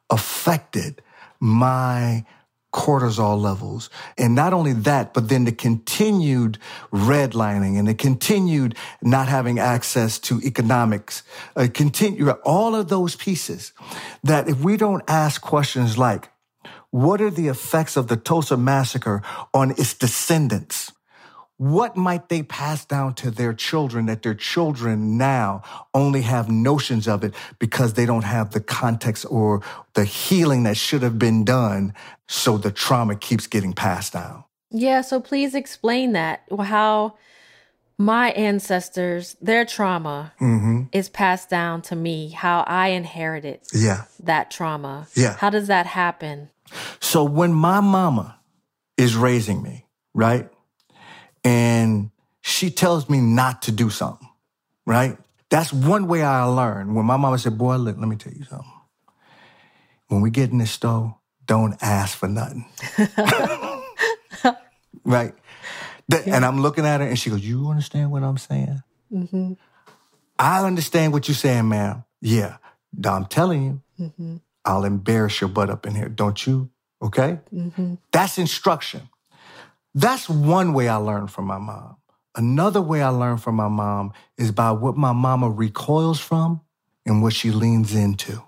affected 0.09 1.01
my 1.39 2.25
cortisol 2.73 3.39
levels. 3.39 3.89
And 4.17 4.33
not 4.33 4.51
only 4.51 4.73
that, 4.73 5.13
but 5.13 5.29
then 5.29 5.45
the 5.45 5.51
continued 5.51 6.57
redlining 6.91 7.77
and 7.77 7.87
the 7.87 7.93
continued 7.93 8.75
not 9.01 9.27
having 9.27 9.59
access 9.59 10.17
to 10.19 10.41
economics, 10.41 11.21
uh, 11.55 11.67
continue 11.71 12.31
all 12.31 12.75
of 12.75 12.89
those 12.89 13.15
pieces 13.15 13.73
that 14.23 14.49
if 14.49 14.59
we 14.59 14.75
don't 14.75 15.03
ask 15.07 15.39
questions 15.41 15.97
like, 15.97 16.29
what 16.89 17.21
are 17.21 17.29
the 17.29 17.47
effects 17.47 17.95
of 17.95 18.07
the 18.07 18.17
Tulsa 18.17 18.57
massacre 18.57 19.21
on 19.53 19.71
its 19.71 19.93
descendants? 19.93 20.91
What 21.63 21.95
might 21.95 22.27
they 22.27 22.43
pass 22.43 22.83
down 22.83 23.13
to 23.15 23.31
their 23.31 23.53
children 23.53 24.07
that 24.07 24.21
their 24.21 24.33
children 24.35 25.17
now 25.17 25.61
only 25.93 26.21
have 26.23 26.49
notions 26.49 27.07
of 27.07 27.23
it 27.23 27.33
because 27.57 27.93
they 27.93 28.05
don't 28.05 28.25
have 28.25 28.51
the 28.51 28.59
context 28.59 29.25
or 29.29 29.61
the 29.93 30.03
healing 30.03 30.63
that 30.63 30.75
should 30.75 31.01
have 31.03 31.17
been 31.17 31.45
done 31.45 31.93
so 32.27 32.57
the 32.57 32.69
trauma 32.69 33.15
keeps 33.15 33.47
getting 33.47 33.71
passed 33.71 34.11
down? 34.11 34.43
Yeah, 34.71 34.99
so 34.99 35.21
please 35.21 35.55
explain 35.55 36.11
that. 36.11 36.41
How 36.59 37.15
my 37.97 38.31
ancestors, 38.31 39.37
their 39.39 39.63
trauma 39.63 40.33
mm-hmm. 40.41 40.81
is 40.91 41.07
passed 41.07 41.49
down 41.49 41.81
to 41.83 41.95
me, 41.95 42.31
how 42.31 42.65
I 42.67 42.89
inherited 42.89 43.61
yeah. 43.73 44.03
that 44.23 44.51
trauma. 44.51 45.07
Yeah. 45.15 45.37
How 45.37 45.49
does 45.49 45.67
that 45.67 45.85
happen? 45.85 46.49
So 46.99 47.23
when 47.23 47.53
my 47.53 47.79
mama 47.79 48.37
is 48.97 49.15
raising 49.15 49.63
me, 49.63 49.85
right? 50.13 50.49
And 51.43 52.11
she 52.41 52.69
tells 52.69 53.09
me 53.09 53.19
not 53.19 53.63
to 53.63 53.71
do 53.71 53.89
something, 53.89 54.27
right? 54.85 55.17
That's 55.49 55.71
one 55.71 56.07
way 56.07 56.23
I 56.23 56.43
learn. 56.43 56.93
When 56.95 57.05
my 57.05 57.17
mama 57.17 57.37
said, 57.37 57.57
boy, 57.57 57.75
look, 57.77 57.97
let 57.97 58.07
me 58.07 58.15
tell 58.15 58.33
you 58.33 58.43
something. 58.43 58.71
When 60.07 60.21
we 60.21 60.29
get 60.29 60.51
in 60.51 60.57
the 60.57 60.65
store, 60.65 61.17
don't 61.45 61.75
ask 61.81 62.17
for 62.17 62.27
nothing. 62.27 62.65
right? 65.03 65.33
That, 66.09 66.27
yeah. 66.27 66.35
And 66.35 66.45
I'm 66.45 66.61
looking 66.61 66.85
at 66.85 67.01
her 67.01 67.07
and 67.07 67.17
she 67.17 67.29
goes, 67.29 67.45
you 67.45 67.67
understand 67.69 68.11
what 68.11 68.23
I'm 68.23 68.37
saying? 68.37 68.81
Mm-hmm. 69.11 69.53
I 70.39 70.65
understand 70.65 71.13
what 71.13 71.27
you're 71.27 71.35
saying, 71.35 71.69
ma'am. 71.69 72.03
Yeah. 72.21 72.57
I'm 73.05 73.25
telling 73.25 73.63
you. 73.63 73.81
Mm-hmm. 73.99 74.37
I'll 74.65 74.85
embarrass 74.85 75.41
your 75.41 75.49
butt 75.49 75.69
up 75.69 75.85
in 75.85 75.93
here. 75.95 76.09
Don't 76.09 76.45
you? 76.45 76.69
Okay? 77.01 77.39
Mm-hmm. 77.53 77.95
That's 78.11 78.37
instruction. 78.37 79.09
That's 79.93 80.27
one 80.27 80.73
way 80.73 80.87
I 80.87 80.95
learned 80.95 81.31
from 81.31 81.45
my 81.45 81.59
mom. 81.59 81.97
Another 82.35 82.81
way 82.81 83.01
I 83.01 83.09
learned 83.09 83.43
from 83.43 83.55
my 83.55 83.67
mom 83.67 84.13
is 84.37 84.51
by 84.51 84.71
what 84.71 84.97
my 84.97 85.13
mama 85.13 85.49
recoils 85.49 86.19
from 86.19 86.61
and 87.05 87.21
what 87.21 87.33
she 87.33 87.51
leans 87.51 87.93
into. 87.93 88.41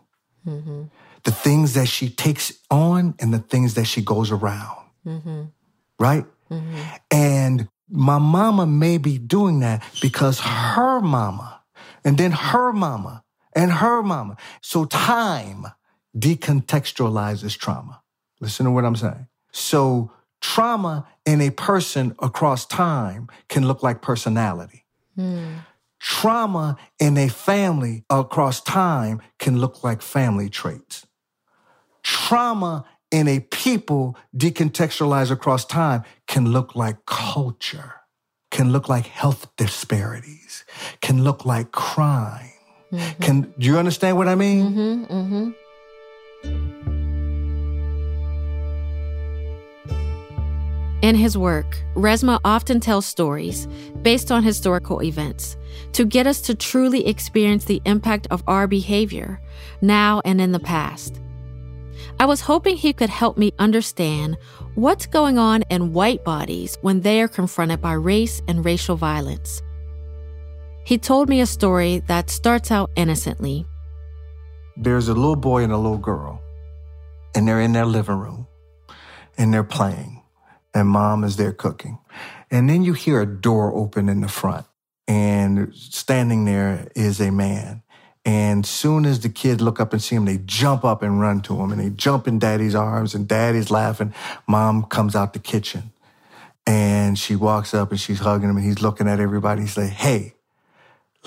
Mm-hmm. 0.46 0.84
The 1.24 1.32
things 1.32 1.74
that 1.74 1.88
she 1.88 2.10
takes 2.10 2.54
on 2.72 3.16
and 3.20 3.34
the 3.34 3.40
things 3.40 3.76
that 3.76 3.86
she 3.86 4.02
goes 4.02 4.32
around. 4.32 4.78
Mm-hmm. 5.06 5.44
Right? 6.00 6.26
Mm-hmm. 6.50 6.82
And 7.12 7.70
my 7.90 8.18
mama 8.18 8.66
may 8.66 8.98
be 8.98 9.18
doing 9.18 9.60
that 9.60 9.84
because 10.02 10.40
her 10.40 11.00
mama 11.02 11.62
and 12.04 12.18
then 12.18 12.32
her 12.32 12.74
mama 12.74 13.24
and 13.56 13.72
her 13.72 14.02
mama. 14.02 14.38
So 14.62 14.86
time 14.86 15.66
decontextualizes 16.18 17.58
trauma. 17.58 18.02
Listen 18.40 18.66
to 18.66 18.72
what 18.72 18.86
I'm 18.86 18.96
saying. 18.96 19.28
So 19.52 20.12
trauma 20.46 21.08
in 21.26 21.42
a 21.42 21.50
person 21.50 22.16
across 22.20 22.68
time 22.68 23.28
can 23.50 23.68
look 23.68 23.82
like 23.82 24.04
personality. 24.04 24.86
Mm. 25.18 25.66
Trauma 26.00 26.78
in 27.00 27.18
a 27.18 27.30
family 27.30 28.04
across 28.12 28.62
time 28.62 29.22
can 29.40 29.58
look 29.58 29.84
like 29.84 30.04
family 30.04 30.50
traits. 30.50 31.08
Trauma 32.04 32.86
in 33.10 33.28
a 33.28 33.40
people 33.40 34.16
decontextualized 34.38 35.32
across 35.32 35.66
time 35.66 36.04
can 36.28 36.52
look 36.52 36.76
like 36.76 37.08
culture, 37.08 37.96
can 38.52 38.72
look 38.72 38.88
like 38.88 39.08
health 39.08 39.48
disparities, 39.58 40.64
can 41.02 41.24
look 41.24 41.44
like 41.44 41.72
crime. 41.72 42.52
Mm-hmm. 42.92 43.24
Can 43.24 43.42
do 43.58 43.66
you 43.66 43.80
understand 43.80 44.16
what 44.16 44.28
I 44.28 44.36
mean? 44.36 44.72
Mm-hmm, 44.72 45.54
mm-hmm. 46.46 46.85
In 51.06 51.14
his 51.14 51.38
work, 51.38 51.78
Resmaa 51.94 52.40
often 52.44 52.80
tells 52.80 53.06
stories 53.06 53.68
based 54.02 54.32
on 54.32 54.42
historical 54.42 55.04
events 55.04 55.56
to 55.92 56.04
get 56.04 56.26
us 56.26 56.42
to 56.42 56.56
truly 56.56 57.06
experience 57.06 57.66
the 57.66 57.80
impact 57.86 58.26
of 58.32 58.42
our 58.48 58.66
behavior 58.66 59.40
now 59.82 60.24
and 60.26 60.42
in 60.42 60.52
the 60.52 60.60
past. 60.60 61.22
I 62.20 62.26
was 62.26 62.42
hoping 62.42 62.76
he 62.76 62.92
could 62.92 63.12
help 63.12 63.38
me 63.38 63.54
understand 63.60 64.38
what's 64.74 65.06
going 65.06 65.38
on 65.38 65.62
in 65.70 65.94
white 65.94 66.24
bodies 66.24 66.76
when 66.82 67.02
they 67.02 67.22
are 67.22 67.28
confronted 67.28 67.82
by 67.82 67.94
race 67.94 68.42
and 68.48 68.66
racial 68.66 68.96
violence. 68.96 69.62
He 70.86 70.98
told 70.98 71.30
me 71.30 71.40
a 71.40 71.46
story 71.46 72.00
that 72.08 72.32
starts 72.32 72.72
out 72.72 72.90
innocently. 72.96 73.68
There's 74.76 75.08
a 75.08 75.14
little 75.14 75.36
boy 75.36 75.62
and 75.62 75.72
a 75.72 75.78
little 75.78 76.00
girl, 76.00 76.42
and 77.36 77.48
they're 77.48 77.62
in 77.62 77.74
their 77.74 77.86
living 77.86 78.18
room, 78.18 78.48
and 79.38 79.54
they're 79.54 79.64
playing 79.64 80.24
and 80.76 80.88
mom 80.88 81.24
is 81.24 81.38
there 81.38 81.54
cooking. 81.54 81.98
And 82.52 82.70
then 82.70 82.84
you 82.84 82.94
hear 82.94 83.22
a 83.22 83.26
door 83.26 83.74
open 83.74 84.10
in 84.10 84.22
the 84.22 84.28
front 84.28 84.68
and 85.08 85.74
standing 85.74 86.46
there 86.46 86.90
is 86.96 87.20
a 87.20 87.32
man. 87.32 87.82
And 88.24 88.66
soon 88.66 89.06
as 89.06 89.22
the 89.22 89.30
kids 89.30 89.62
look 89.62 89.80
up 89.80 89.94
and 89.94 90.02
see 90.02 90.16
him, 90.16 90.26
they 90.26 90.40
jump 90.46 90.84
up 90.84 91.02
and 91.02 91.20
run 91.20 91.42
to 91.42 91.60
him 91.60 91.72
and 91.72 91.82
they 91.82 91.90
jump 91.90 92.28
in 92.28 92.40
daddy's 92.40 92.76
arms 92.76 93.16
and 93.16 93.28
daddy's 93.28 93.72
laughing. 93.72 94.14
Mom 94.48 94.84
comes 94.84 95.16
out 95.16 95.34
the 95.34 95.40
kitchen 95.40 95.92
and 96.68 97.18
she 97.18 97.36
walks 97.36 97.74
up 97.74 97.92
and 97.92 98.00
she's 98.00 98.20
hugging 98.20 98.50
him 98.50 98.58
and 98.58 98.66
he's 98.66 98.82
looking 98.82 99.08
at 99.08 99.20
everybody. 99.20 99.62
He's 99.62 99.78
like, 99.78 99.92
Hey, 99.92 100.35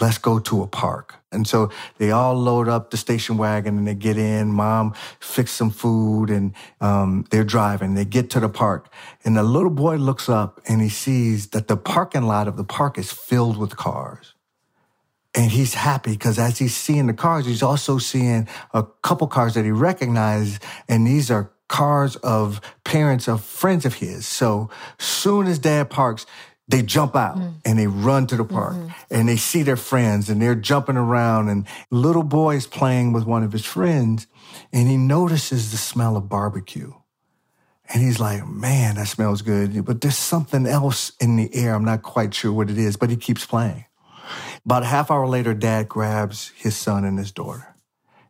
let's 0.00 0.18
go 0.18 0.38
to 0.38 0.62
a 0.62 0.66
park. 0.66 1.14
And 1.30 1.46
so 1.46 1.70
they 1.98 2.10
all 2.10 2.34
load 2.34 2.68
up 2.68 2.90
the 2.90 2.96
station 2.96 3.36
wagon 3.36 3.76
and 3.76 3.86
they 3.86 3.94
get 3.94 4.16
in. 4.16 4.52
Mom 4.52 4.94
fix 5.20 5.50
some 5.50 5.70
food 5.70 6.30
and 6.30 6.54
um, 6.80 7.26
they're 7.30 7.44
driving. 7.44 7.94
They 7.94 8.04
get 8.04 8.30
to 8.30 8.40
the 8.40 8.48
park 8.48 8.92
and 9.24 9.36
the 9.36 9.42
little 9.42 9.70
boy 9.70 9.96
looks 9.96 10.28
up 10.28 10.60
and 10.66 10.80
he 10.80 10.88
sees 10.88 11.48
that 11.48 11.68
the 11.68 11.76
parking 11.76 12.22
lot 12.22 12.48
of 12.48 12.56
the 12.56 12.64
park 12.64 12.98
is 12.98 13.12
filled 13.12 13.58
with 13.58 13.76
cars. 13.76 14.34
And 15.34 15.50
he's 15.50 15.74
happy 15.74 16.12
because 16.12 16.38
as 16.38 16.58
he's 16.58 16.74
seeing 16.74 17.06
the 17.06 17.12
cars, 17.12 17.44
he's 17.44 17.62
also 17.62 17.98
seeing 17.98 18.48
a 18.72 18.82
couple 19.02 19.26
cars 19.26 19.54
that 19.54 19.64
he 19.64 19.70
recognizes. 19.70 20.58
And 20.88 21.06
these 21.06 21.30
are 21.30 21.52
cars 21.68 22.16
of 22.16 22.60
parents 22.84 23.28
of 23.28 23.44
friends 23.44 23.84
of 23.84 23.94
his. 23.94 24.26
So 24.26 24.70
soon 24.98 25.46
as 25.46 25.58
dad 25.58 25.90
parks, 25.90 26.26
they 26.68 26.82
jump 26.82 27.16
out 27.16 27.36
mm. 27.36 27.54
and 27.64 27.78
they 27.78 27.86
run 27.86 28.26
to 28.26 28.36
the 28.36 28.44
park 28.44 28.74
mm-hmm. 28.74 28.88
and 29.10 29.28
they 29.28 29.36
see 29.36 29.62
their 29.62 29.76
friends 29.76 30.28
and 30.28 30.40
they're 30.40 30.54
jumping 30.54 30.96
around 30.96 31.48
and 31.48 31.66
little 31.90 32.22
boy's 32.22 32.66
playing 32.66 33.12
with 33.12 33.24
one 33.24 33.42
of 33.42 33.52
his 33.52 33.64
friends 33.64 34.26
and 34.72 34.88
he 34.88 34.96
notices 34.96 35.70
the 35.70 35.78
smell 35.78 36.16
of 36.16 36.28
barbecue. 36.28 36.92
And 37.90 38.02
he's 38.02 38.20
like, 38.20 38.46
man, 38.46 38.96
that 38.96 39.08
smells 39.08 39.40
good. 39.40 39.84
But 39.86 40.02
there's 40.02 40.18
something 40.18 40.66
else 40.66 41.12
in 41.20 41.36
the 41.36 41.54
air. 41.54 41.74
I'm 41.74 41.86
not 41.86 42.02
quite 42.02 42.34
sure 42.34 42.52
what 42.52 42.68
it 42.68 42.76
is, 42.76 42.98
but 42.98 43.08
he 43.08 43.16
keeps 43.16 43.46
playing. 43.46 43.86
About 44.66 44.82
a 44.82 44.86
half 44.86 45.10
hour 45.10 45.26
later, 45.26 45.54
dad 45.54 45.88
grabs 45.88 46.52
his 46.56 46.76
son 46.76 47.06
and 47.06 47.18
his 47.18 47.32
daughter. 47.32 47.74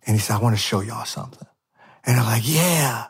And 0.06 0.14
he 0.14 0.20
said, 0.20 0.36
I 0.36 0.40
want 0.40 0.54
to 0.54 0.62
show 0.62 0.80
y'all 0.80 1.04
something. 1.04 1.46
And 2.04 2.16
they're 2.16 2.24
like, 2.24 2.44
yeah. 2.46 3.06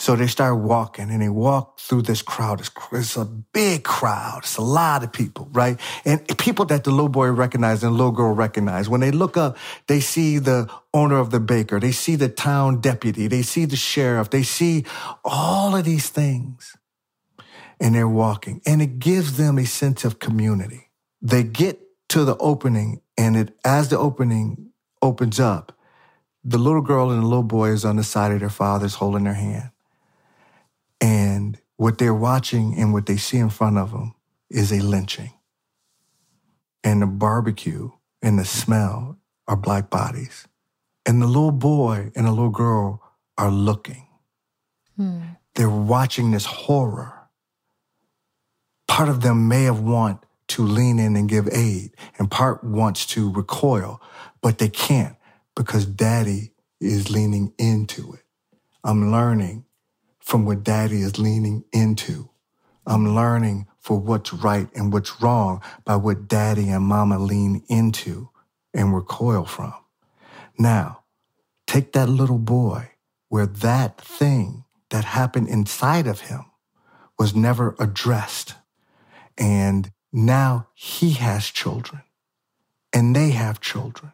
So 0.00 0.16
they 0.16 0.28
start 0.28 0.56
walking 0.56 1.10
and 1.10 1.20
they 1.20 1.28
walk 1.28 1.78
through 1.78 2.02
this 2.02 2.22
crowd. 2.22 2.60
It's, 2.60 2.70
it's, 2.90 3.18
a 3.18 3.26
big 3.26 3.84
crowd. 3.84 4.44
It's 4.44 4.56
a 4.56 4.62
lot 4.62 5.04
of 5.04 5.12
people, 5.12 5.50
right? 5.52 5.78
And 6.06 6.26
people 6.38 6.64
that 6.64 6.84
the 6.84 6.90
little 6.90 7.10
boy 7.10 7.30
recognized 7.32 7.84
and 7.84 7.92
little 7.92 8.10
girl 8.10 8.32
recognized. 8.32 8.88
When 8.88 9.02
they 9.02 9.10
look 9.10 9.36
up, 9.36 9.58
they 9.88 10.00
see 10.00 10.38
the 10.38 10.72
owner 10.94 11.18
of 11.18 11.30
the 11.30 11.38
baker. 11.38 11.78
They 11.78 11.92
see 11.92 12.16
the 12.16 12.30
town 12.30 12.80
deputy. 12.80 13.26
They 13.26 13.42
see 13.42 13.66
the 13.66 13.76
sheriff. 13.76 14.30
They 14.30 14.42
see 14.42 14.86
all 15.22 15.76
of 15.76 15.84
these 15.84 16.08
things. 16.08 16.78
And 17.78 17.94
they're 17.94 18.08
walking. 18.08 18.62
And 18.64 18.80
it 18.80 19.00
gives 19.00 19.36
them 19.36 19.58
a 19.58 19.66
sense 19.66 20.06
of 20.06 20.18
community. 20.18 20.88
They 21.20 21.42
get 21.42 21.78
to 22.08 22.24
the 22.24 22.38
opening 22.38 23.02
and 23.18 23.36
it, 23.36 23.54
as 23.66 23.90
the 23.90 23.98
opening 23.98 24.70
opens 25.02 25.38
up, 25.38 25.78
the 26.42 26.56
little 26.56 26.80
girl 26.80 27.10
and 27.10 27.22
the 27.22 27.26
little 27.26 27.42
boy 27.42 27.68
is 27.68 27.84
on 27.84 27.96
the 27.96 28.02
side 28.02 28.32
of 28.32 28.40
their 28.40 28.48
fathers 28.48 28.94
holding 28.94 29.24
their 29.24 29.34
hand. 29.34 29.72
And 31.00 31.58
what 31.76 31.98
they're 31.98 32.14
watching 32.14 32.78
and 32.78 32.92
what 32.92 33.06
they 33.06 33.16
see 33.16 33.38
in 33.38 33.50
front 33.50 33.78
of 33.78 33.92
them 33.92 34.14
is 34.50 34.72
a 34.72 34.80
lynching. 34.80 35.32
And 36.84 37.02
the 37.02 37.06
barbecue 37.06 37.90
and 38.22 38.38
the 38.38 38.44
smell 38.44 39.18
are 39.48 39.56
black 39.56 39.90
bodies. 39.90 40.46
And 41.06 41.22
the 41.22 41.26
little 41.26 41.52
boy 41.52 42.12
and 42.14 42.26
the 42.26 42.30
little 42.30 42.50
girl 42.50 43.02
are 43.38 43.50
looking. 43.50 44.06
Hmm. 44.96 45.20
They're 45.54 45.70
watching 45.70 46.30
this 46.30 46.44
horror. 46.44 47.28
Part 48.86 49.08
of 49.08 49.22
them 49.22 49.48
may 49.48 49.64
have 49.64 49.80
want 49.80 50.24
to 50.48 50.62
lean 50.62 50.98
in 50.98 51.16
and 51.16 51.28
give 51.28 51.48
aid, 51.52 51.92
and 52.18 52.28
part 52.30 52.64
wants 52.64 53.06
to 53.06 53.32
recoil, 53.32 54.02
but 54.42 54.58
they 54.58 54.68
can't 54.68 55.16
because 55.54 55.86
daddy 55.86 56.52
is 56.80 57.10
leaning 57.10 57.52
into 57.56 58.12
it. 58.14 58.24
I'm 58.82 59.12
learning 59.12 59.64
from 60.30 60.44
what 60.44 60.62
daddy 60.62 61.00
is 61.00 61.18
leaning 61.18 61.64
into. 61.72 62.30
I'm 62.86 63.16
learning 63.16 63.66
for 63.80 63.98
what's 63.98 64.32
right 64.32 64.68
and 64.76 64.92
what's 64.92 65.20
wrong 65.20 65.60
by 65.84 65.96
what 65.96 66.28
daddy 66.28 66.68
and 66.68 66.84
mama 66.84 67.18
lean 67.18 67.64
into 67.68 68.28
and 68.72 68.94
recoil 68.94 69.44
from. 69.44 69.74
Now, 70.56 71.00
take 71.66 71.94
that 71.94 72.08
little 72.08 72.38
boy 72.38 72.92
where 73.28 73.46
that 73.46 74.00
thing 74.00 74.62
that 74.90 75.04
happened 75.04 75.48
inside 75.48 76.06
of 76.06 76.20
him 76.20 76.44
was 77.18 77.34
never 77.34 77.74
addressed. 77.80 78.54
And 79.36 79.90
now 80.12 80.68
he 80.74 81.14
has 81.14 81.46
children 81.46 82.02
and 82.92 83.16
they 83.16 83.30
have 83.30 83.60
children. 83.60 84.12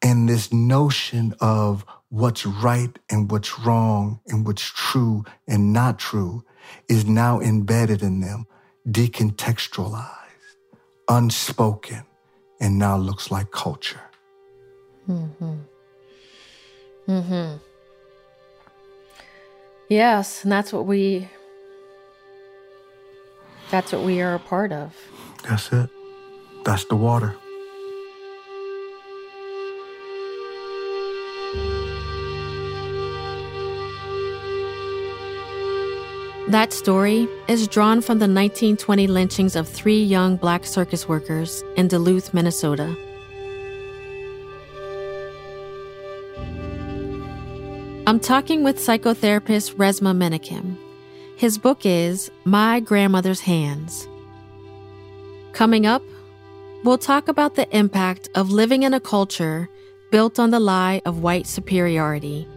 And 0.00 0.28
this 0.28 0.52
notion 0.52 1.34
of 1.40 1.84
what's 2.10 2.44
right 2.44 2.98
and 3.08 3.30
what's 3.30 3.58
wrong 3.60 4.20
and 4.26 4.46
what's 4.46 4.62
true 4.62 5.24
and 5.46 5.72
not 5.72 5.98
true 5.98 6.44
is 6.88 7.06
now 7.06 7.40
embedded 7.40 8.02
in 8.02 8.20
them, 8.20 8.46
decontextualized, 8.88 10.06
unspoken, 11.08 12.02
and 12.60 12.78
now 12.78 12.96
looks 12.96 13.30
like 13.30 13.50
culture. 13.50 14.00
Mm-hmm. 15.08 15.54
Mm-hmm. 17.08 17.56
Yes, 19.88 20.44
and 20.44 20.52
that's 20.52 20.72
what 20.72 20.86
we 20.86 21.28
that's 23.70 23.92
what 23.92 24.02
we 24.02 24.20
are 24.20 24.34
a 24.34 24.38
part 24.38 24.72
of. 24.72 24.94
That's 25.48 25.72
it. 25.72 25.90
That's 26.64 26.84
the 26.84 26.96
water. 26.96 27.36
That 36.50 36.72
story 36.72 37.28
is 37.46 37.68
drawn 37.68 38.00
from 38.00 38.18
the 38.18 38.26
1920 38.26 39.06
lynchings 39.06 39.54
of 39.54 39.68
three 39.68 40.02
young 40.02 40.34
black 40.34 40.64
circus 40.64 41.06
workers 41.06 41.62
in 41.76 41.86
Duluth, 41.86 42.34
Minnesota. 42.34 42.96
I'm 48.08 48.18
talking 48.18 48.64
with 48.64 48.78
psychotherapist 48.78 49.76
Resmaa 49.76 50.12
Menakem. 50.12 50.76
His 51.36 51.56
book 51.56 51.86
is 51.86 52.32
My 52.44 52.80
Grandmother's 52.80 53.42
Hands. 53.42 54.08
Coming 55.52 55.86
up, 55.86 56.02
we'll 56.82 56.98
talk 56.98 57.28
about 57.28 57.54
the 57.54 57.68
impact 57.70 58.28
of 58.34 58.50
living 58.50 58.82
in 58.82 58.92
a 58.92 58.98
culture 58.98 59.68
built 60.10 60.40
on 60.40 60.50
the 60.50 60.58
lie 60.58 61.00
of 61.04 61.22
white 61.22 61.46
superiority. 61.46 62.48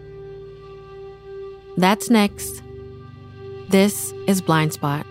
That's 1.78 2.10
next 2.10 2.63
this 3.74 4.14
is 4.28 4.40
Blind 4.40 4.72
Spot. 4.72 5.04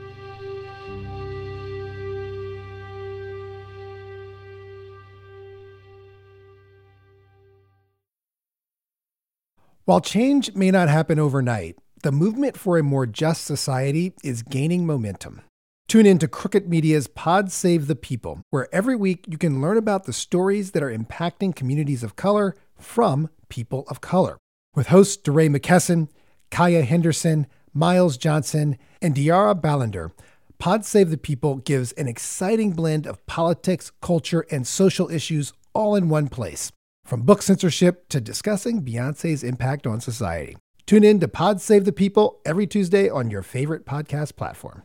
While 9.85 10.01
change 10.01 10.55
may 10.55 10.71
not 10.71 10.89
happen 10.89 11.19
overnight, 11.19 11.77
the 12.05 12.13
movement 12.13 12.57
for 12.57 12.79
a 12.79 12.85
more 12.85 13.05
just 13.05 13.45
society 13.45 14.15
is 14.23 14.45
gaining 14.45 14.87
momentum. 14.87 15.41
Tune 15.89 16.07
in 16.07 16.21
to 16.21 16.29
Crooked 16.29 16.69
Media's 16.69 17.09
Pod 17.09 17.51
Save 17.51 17.89
the 17.89 17.97
People, 17.97 18.43
where 18.51 18.73
every 18.73 18.95
week 18.95 19.25
you 19.29 19.39
can 19.39 19.61
learn 19.61 19.77
about 19.77 20.05
the 20.05 20.13
stories 20.13 20.71
that 20.71 20.85
are 20.85 20.97
impacting 20.97 21.53
communities 21.53 22.05
of 22.05 22.15
color 22.15 22.55
from 22.79 23.29
people 23.49 23.85
of 23.89 24.01
color. 24.01 24.39
With 24.77 24.87
hosts 24.87 25.17
DeRay 25.17 25.49
McKesson, 25.49 26.07
Kaya 26.53 26.85
Henderson, 26.85 27.49
Myles 27.75 28.17
Johnson, 28.17 28.79
and 29.01 29.15
De'Ara 29.15 29.59
Balenger, 29.61 30.13
Pod 30.59 30.85
Save 30.85 31.11
the 31.11 31.17
People 31.17 31.57
gives 31.57 31.93
an 31.93 32.07
exciting 32.07 32.73
blend 32.73 33.07
of 33.07 33.25
politics, 33.27 33.91
culture, 34.01 34.47
and 34.51 34.67
social 34.67 35.11
issues 35.11 35.53
all 35.73 35.97
in 35.97 36.09
one 36.09 36.29
place. 36.29 36.71
From 37.05 37.23
book 37.23 37.43
censorship 37.43 38.09
to 38.11 38.21
discussing 38.21 38.83
Beyonce's 38.83 39.43
impact 39.43 39.87
on 39.87 40.01
society. 40.01 40.57
Tune 40.87 41.03
in 41.03 41.19
to 41.21 41.27
Pod 41.27 41.61
Save 41.61 41.85
the 41.85 41.93
People 41.93 42.41
every 42.45 42.67
Tuesday 42.67 43.09
on 43.09 43.31
your 43.31 43.43
favorite 43.43 43.85
podcast 43.85 44.37
platform. 44.37 44.83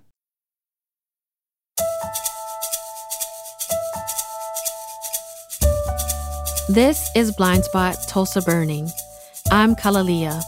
This 6.69 7.09
is 7.15 7.31
Blind 7.35 7.63
Spot 7.65 7.95
Tulsa 8.07 8.41
Burning. 8.41 8.89
I'm 9.51 9.75
KalaLea. 9.75 10.41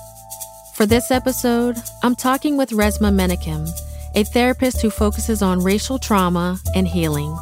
For 0.80 0.86
this 0.86 1.12
episode, 1.12 1.76
I'm 2.04 2.15
talking 2.15 2.56
with 2.56 2.70
Resmaa 2.70 3.13
Menakem, 3.13 3.68
a 4.15 4.24
therapist 4.24 4.82
who 4.82 4.89
focuses 4.89 5.42
on 5.42 5.62
racial 5.62 6.00
trauma 6.00 6.58
and 6.74 6.88
healing. 6.88 7.38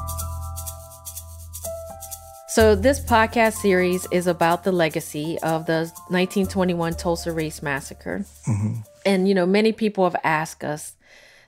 So, 2.47 2.73
this 2.73 3.00
podcast 3.00 3.54
series 3.58 4.08
is 4.12 4.26
about 4.26 4.63
the 4.63 4.71
legacy 4.71 5.38
of 5.43 5.67
the 5.67 5.82
1921 6.08 6.95
Tulsa 6.95 7.32
Race 7.32 7.62
Massacre. 7.62 8.26
Mm-hmm. 8.47 8.80
And, 9.06 9.30
you 9.30 9.36
know, 9.36 9.45
many 9.45 9.71
people 9.71 10.06
have 10.06 10.19
asked 10.23 10.63
us 10.63 10.95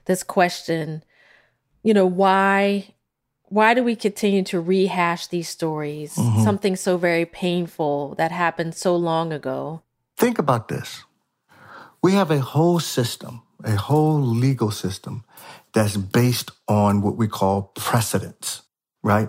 this 0.04 0.22
question, 0.22 1.02
you 1.82 1.92
know, 1.92 2.06
why 2.06 2.94
why 3.46 3.74
do 3.74 3.82
we 3.82 3.96
continue 3.96 4.44
to 4.44 4.60
rehash 4.60 5.26
these 5.26 5.48
stories? 5.48 6.14
Mm-hmm. 6.14 6.44
Something 6.44 6.76
so 6.76 6.96
very 6.98 7.26
painful 7.26 8.14
that 8.14 8.30
happened 8.30 8.76
so 8.76 8.94
long 8.94 9.32
ago. 9.32 9.82
Think 10.16 10.38
about 10.38 10.68
this. 10.68 11.02
We 12.02 12.12
have 12.12 12.30
a 12.30 12.40
whole 12.40 12.80
system, 12.80 13.42
a 13.64 13.76
whole 13.76 14.20
legal 14.20 14.70
system 14.70 15.24
that's 15.72 15.96
based 15.96 16.50
on 16.66 17.02
what 17.02 17.16
we 17.16 17.28
call 17.28 17.72
precedents, 17.74 18.62
right? 19.02 19.28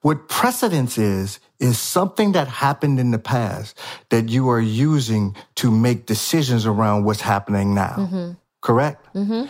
What 0.00 0.28
precedence 0.28 0.98
is, 0.98 1.40
is 1.58 1.78
something 1.78 2.32
that 2.32 2.48
happened 2.48 3.00
in 3.00 3.10
the 3.10 3.18
past 3.18 3.78
that 4.10 4.28
you 4.28 4.50
are 4.50 4.60
using 4.60 5.34
to 5.56 5.70
make 5.70 6.04
decisions 6.04 6.66
around 6.66 7.04
what's 7.04 7.22
happening 7.22 7.74
now. 7.74 7.96
Mm-hmm. 7.96 8.32
Correct? 8.60 9.14
Mm-hmm. 9.14 9.44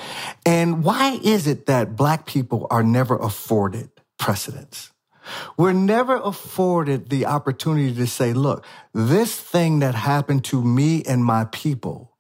And 0.47 0.85
why 0.85 1.19
is 1.23 1.47
it 1.47 1.67
that 1.67 1.97
Black 1.97 2.27
people 2.27 2.69
are 2.71 2.85
never 2.85 3.17
afforded 3.17 3.91
precedence? 4.19 4.93
We're 5.57 5.73
never 5.73 6.17
afforded 6.17 7.09
the 7.09 7.27
opportunity 7.27 7.95
to 7.95 8.07
say, 8.07 8.33
look, 8.33 8.65
this 8.93 9.35
thing 9.35 9.81
that 9.81 9.95
happened 9.95 10.45
to 10.47 10.63
me 10.63 11.03
and 11.03 11.25
my 11.25 11.47
people 11.47 12.14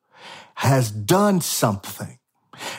has 0.55 0.91
done 0.91 1.41
something. 1.41 2.19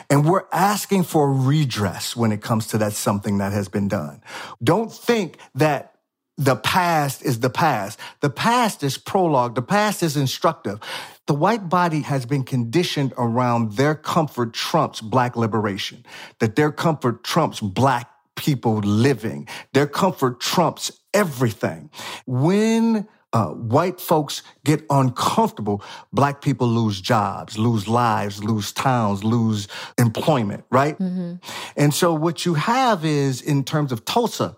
And 0.08 0.28
we're 0.28 0.46
asking 0.52 1.04
for 1.04 1.32
redress 1.32 2.16
when 2.16 2.32
it 2.32 2.40
comes 2.40 2.66
to 2.68 2.78
that 2.78 2.92
something 2.92 3.38
that 3.38 3.52
has 3.52 3.68
been 3.68 3.88
done. 3.88 4.22
Don't 4.62 4.92
think 4.92 5.38
that 5.54 5.92
the 6.38 6.56
past 6.56 7.22
is 7.22 7.40
the 7.40 7.50
past. 7.50 7.98
The 8.20 8.30
past 8.30 8.82
is 8.82 8.98
prologue. 8.98 9.54
The 9.54 9.62
past 9.62 10.02
is 10.02 10.16
instructive. 10.16 10.80
The 11.26 11.34
white 11.34 11.68
body 11.68 12.02
has 12.02 12.26
been 12.26 12.44
conditioned 12.44 13.14
around 13.16 13.72
their 13.72 13.94
comfort 13.94 14.52
trumps 14.52 15.00
black 15.00 15.36
liberation, 15.36 16.04
that 16.40 16.56
their 16.56 16.72
comfort 16.72 17.24
trumps 17.24 17.60
black 17.60 18.10
people 18.36 18.76
living. 18.78 19.48
Their 19.72 19.86
comfort 19.86 20.40
trumps 20.40 20.92
everything. 21.14 21.90
When 22.26 23.08
uh, 23.36 23.48
white 23.48 24.00
folks 24.00 24.42
get 24.64 24.82
uncomfortable, 24.88 25.82
black 26.10 26.40
people 26.40 26.66
lose 26.66 27.02
jobs, 27.02 27.58
lose 27.58 27.86
lives, 27.86 28.42
lose 28.42 28.72
towns, 28.72 29.22
lose 29.22 29.68
employment, 29.98 30.64
right? 30.70 30.98
Mm-hmm. 30.98 31.34
And 31.76 31.92
so 31.92 32.14
what 32.14 32.46
you 32.46 32.54
have 32.54 33.04
is, 33.04 33.42
in 33.42 33.62
terms 33.62 33.92
of 33.92 34.06
Tulsa, 34.06 34.56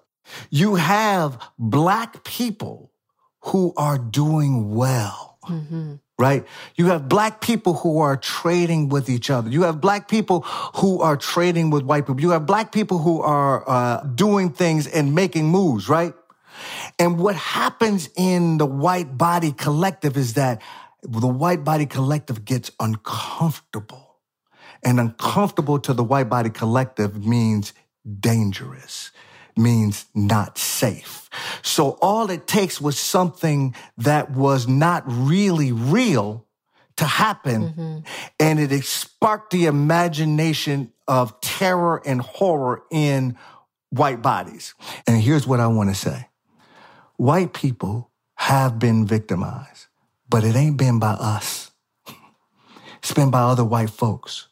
you 0.50 0.76
have 0.76 1.42
black 1.58 2.22
people 2.22 2.92
who 3.46 3.72
are 3.76 3.98
doing 3.98 4.74
well. 4.74 5.38
Mm-hmm 5.44 5.96
right? 6.20 6.44
You 6.74 6.86
have 6.86 7.08
black 7.08 7.40
people 7.40 7.74
who 7.74 8.00
are 8.00 8.16
trading 8.16 8.88
with 8.88 9.08
each 9.08 9.30
other. 9.30 9.48
You 9.48 9.62
have 9.62 9.80
black 9.80 10.08
people 10.08 10.40
who 10.74 11.00
are 11.00 11.16
trading 11.16 11.70
with 11.70 11.84
white 11.84 12.08
people. 12.08 12.20
You 12.20 12.30
have 12.30 12.44
black 12.44 12.72
people 12.72 12.98
who 12.98 13.22
are 13.22 13.62
uh, 13.70 14.02
doing 14.02 14.50
things 14.50 14.88
and 14.88 15.14
making 15.14 15.46
moves, 15.46 15.88
right? 15.88 16.12
And 16.98 17.18
what 17.18 17.36
happens 17.36 18.08
in 18.16 18.58
the 18.58 18.66
white 18.66 19.16
body 19.16 19.52
collective 19.52 20.16
is 20.16 20.34
that 20.34 20.62
the 21.02 21.28
white 21.28 21.64
body 21.64 21.86
collective 21.86 22.44
gets 22.44 22.70
uncomfortable. 22.80 24.16
And 24.84 25.00
uncomfortable 25.00 25.80
to 25.80 25.92
the 25.92 26.04
white 26.04 26.28
body 26.28 26.50
collective 26.50 27.26
means 27.26 27.72
dangerous 28.20 29.10
means 29.58 30.06
not 30.14 30.56
safe. 30.56 31.28
So 31.62 31.98
all 32.00 32.30
it 32.30 32.46
takes 32.46 32.80
was 32.80 32.98
something 32.98 33.74
that 33.98 34.30
was 34.30 34.68
not 34.68 35.02
really 35.06 35.72
real 35.72 36.46
to 36.96 37.04
happen. 37.04 37.62
Mm-hmm. 37.62 37.98
And 38.40 38.60
it 38.60 38.84
sparked 38.84 39.52
the 39.52 39.66
imagination 39.66 40.92
of 41.06 41.40
terror 41.40 42.00
and 42.06 42.20
horror 42.20 42.82
in 42.90 43.36
white 43.90 44.22
bodies. 44.22 44.74
And 45.06 45.20
here's 45.20 45.46
what 45.46 45.60
I 45.60 45.66
want 45.66 45.90
to 45.90 45.94
say. 45.94 46.27
White 47.18 47.52
people 47.52 48.12
have 48.36 48.78
been 48.78 49.04
victimized, 49.04 49.86
but 50.28 50.44
it 50.44 50.54
ain't 50.54 50.76
been 50.76 51.00
by 51.00 51.10
us. 51.10 51.72
It's 52.98 53.12
been 53.12 53.32
by 53.32 53.40
other 53.40 53.64
white 53.64 53.90
folks. 53.90 54.46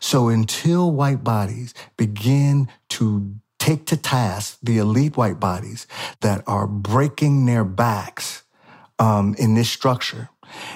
So 0.00 0.26
until 0.26 0.90
white 0.90 1.22
bodies 1.22 1.74
begin 1.96 2.68
to 2.88 3.36
take 3.60 3.86
to 3.86 3.96
task 3.96 4.58
the 4.60 4.78
elite 4.78 5.16
white 5.16 5.38
bodies 5.38 5.86
that 6.20 6.42
are 6.48 6.66
breaking 6.66 7.46
their 7.46 7.64
backs 7.64 8.42
um, 8.98 9.36
in 9.38 9.54
this 9.54 9.70
structure 9.70 10.28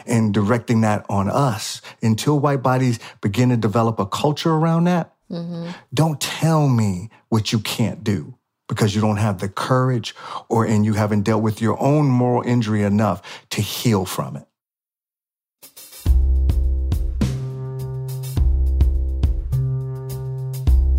and 0.07 0.33
directing 0.33 0.83
that 0.83 1.05
on 1.09 1.29
us 1.29 1.83
until 2.03 2.39
white 2.39 2.63
bodies 2.63 3.01
begin 3.21 3.49
to 3.49 3.57
develop 3.57 3.99
a 3.99 4.07
culture 4.07 4.53
around 4.53 4.85
that. 4.85 5.13
Mm-hmm. 5.29 5.71
Don't 5.93 6.21
tell 6.21 6.69
me 6.69 7.11
what 7.31 7.53
you 7.53 7.59
can't 7.59 8.05
do 8.05 8.39
because 8.73 8.95
you 8.95 9.03
don't 9.03 9.19
have 9.19 9.39
the 9.39 9.51
courage 9.51 10.15
or 10.49 10.65
and 10.65 10.83
you 10.83 10.95
haven't 10.95 11.25
dealt 11.25 11.43
with 11.43 11.61
your 11.61 11.79
own 11.79 12.07
moral 12.07 12.43
injury 12.43 12.83
enough 12.83 13.21
to 13.51 13.61
heal 13.61 14.07
from 14.07 14.35
it. 14.37 14.47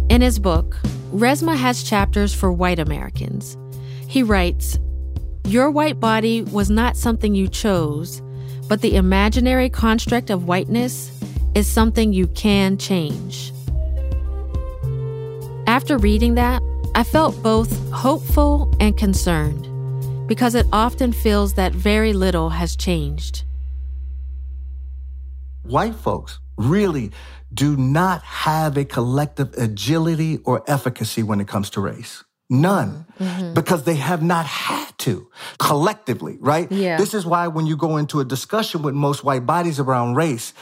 In 0.09 0.21
his 0.21 0.37
book, 0.37 0.77
Resmaa 1.11 1.57
has 1.57 1.81
chapters 1.81 2.31
for 2.31 2.51
white 2.51 2.77
Americans. 2.77 3.57
He 4.07 4.21
writes 4.21 4.77
Your 5.45 5.71
white 5.71 5.99
body 5.99 6.43
was 6.43 6.69
not 6.69 6.95
something 6.95 7.33
you 7.33 7.47
chose, 7.47 8.21
but 8.67 8.81
the 8.81 8.95
imaginary 8.95 9.71
construct 9.71 10.29
of 10.29 10.45
whiteness 10.45 11.11
is 11.55 11.67
something 11.67 12.13
you 12.13 12.27
can 12.27 12.77
change. 12.77 13.51
After 15.65 15.97
reading 15.97 16.35
that, 16.35 16.61
I 16.95 17.03
felt 17.03 17.41
both 17.41 17.71
hopeful 17.91 18.71
and 18.79 18.95
concerned 18.95 19.67
because 20.27 20.53
it 20.53 20.67
often 20.71 21.11
feels 21.11 21.55
that 21.55 21.71
very 21.73 22.13
little 22.13 22.49
has 22.49 22.75
changed. 22.75 23.45
White 25.63 25.95
folks 25.95 26.39
really 26.55 27.11
do 27.51 27.75
not 27.75 28.21
have 28.21 28.77
a 28.77 28.85
collective 28.85 29.55
agility 29.57 30.37
or 30.45 30.63
efficacy 30.67 31.23
when 31.23 31.41
it 31.41 31.47
comes 31.47 31.71
to 31.71 31.81
race. 31.81 32.23
None. 32.47 33.07
Mm-hmm. 33.19 33.55
Because 33.55 33.85
they 33.85 33.95
have 33.95 34.21
not 34.21 34.45
had 34.45 34.95
to 34.99 35.31
collectively, 35.57 36.37
right? 36.39 36.71
Yeah. 36.71 36.97
This 36.97 37.15
is 37.15 37.25
why 37.25 37.47
when 37.47 37.65
you 37.65 37.75
go 37.75 37.97
into 37.97 38.19
a 38.19 38.25
discussion 38.25 38.83
with 38.83 38.93
most 38.93 39.23
white 39.23 39.47
bodies 39.47 39.79
around 39.79 40.13
race, 40.13 40.53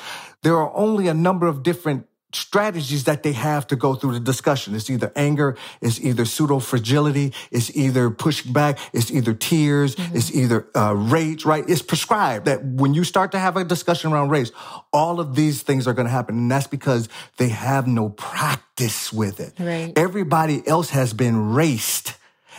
there 0.43 0.55
are 0.55 0.71
only 0.75 1.09
a 1.09 1.13
number 1.13 1.47
of 1.47 1.61
different 1.61 2.07
strategies 2.33 3.05
that 3.05 3.23
they 3.23 3.33
have 3.33 3.67
to 3.67 3.75
go 3.75 3.95
through 3.95 4.13
the 4.13 4.19
discussion. 4.19 4.75
It's 4.75 4.89
either 4.89 5.11
anger, 5.15 5.57
it's 5.81 5.99
either 5.99 6.25
pseudo 6.25 6.59
fragility, 6.59 7.33
it's 7.51 7.75
either 7.75 8.09
pushing 8.09 8.53
back, 8.53 8.79
it's 8.93 9.11
either 9.11 9.33
tears, 9.33 9.95
mm-hmm. 9.95 10.15
it's 10.15 10.33
either 10.33 10.67
uh, 10.75 10.93
rage, 10.93 11.45
right? 11.45 11.63
It's 11.67 11.81
prescribed 11.81 12.45
that 12.45 12.63
when 12.63 12.93
you 12.93 13.03
start 13.03 13.31
to 13.33 13.39
have 13.39 13.57
a 13.57 13.63
discussion 13.63 14.11
around 14.11 14.29
race, 14.29 14.51
all 14.93 15.19
of 15.19 15.35
these 15.35 15.61
things 15.61 15.87
are 15.87 15.93
going 15.93 16.07
to 16.07 16.11
happen. 16.11 16.37
And 16.37 16.51
that's 16.51 16.67
because 16.67 17.09
they 17.37 17.49
have 17.49 17.87
no 17.87 18.09
practice 18.09 19.11
with 19.11 19.39
it. 19.39 19.53
Right. 19.59 19.93
Everybody 19.95 20.65
else 20.67 20.91
has 20.91 21.13
been 21.13 21.53
raced 21.53 22.15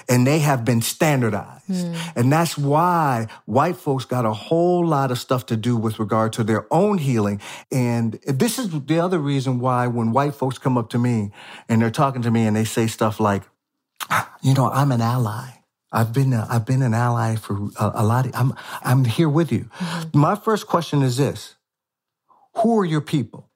and 0.09 0.27
they 0.27 0.41
have 0.41 0.65
been 0.65 0.83
standardized. 0.83 1.69
Mm. 1.69 2.13
And 2.17 2.33
that's 2.33 2.59
why 2.59 3.29
white 3.47 3.77
folks 3.77 4.05
got 4.05 4.25
a 4.25 4.33
whole 4.33 4.87
lot 4.87 5.11
of 5.11 5.19
stuff 5.19 5.47
to 5.47 5.57
do 5.57 5.77
with 5.77 5.99
regard 5.99 6.33
to 6.35 6.45
their 6.45 6.67
own 6.73 6.99
healing. 6.99 7.41
And 7.71 8.15
this 8.27 8.59
is 8.59 8.71
the 8.71 8.99
other 8.99 9.19
reason 9.19 9.61
why 9.61 9.87
when 9.87 10.13
white 10.13 10.35
folks 10.35 10.59
come 10.59 10.77
up 10.77 10.91
to 10.91 10.99
me 10.99 11.31
and 11.69 11.81
they're 11.81 11.91
talking 11.91 12.23
to 12.23 12.31
me 12.31 12.47
and 12.47 12.57
they 12.57 12.65
say 12.65 12.87
stuff 12.87 13.21
like, 13.21 13.43
you 14.43 14.55
know, 14.55 14.69
I'm 14.69 14.93
an 14.93 15.01
ally. 15.01 15.63
I've 15.93 16.13
been 16.13 16.33
a, 16.33 16.47
I've 16.49 16.65
been 16.65 16.83
an 16.83 16.95
ally 16.95 17.37
for 17.37 17.69
a, 17.79 17.93
a 17.97 18.05
lot. 18.05 18.27
Of, 18.27 18.35
I'm 18.35 18.55
I'm 18.83 19.05
here 19.05 19.29
with 19.29 19.53
you. 19.53 19.69
Mm-hmm. 19.79 20.19
My 20.19 20.35
first 20.35 20.67
question 20.67 21.03
is 21.03 21.19
this: 21.19 21.57
Who 22.57 22.79
are 22.81 22.85
your 22.85 23.03
people? 23.03 23.51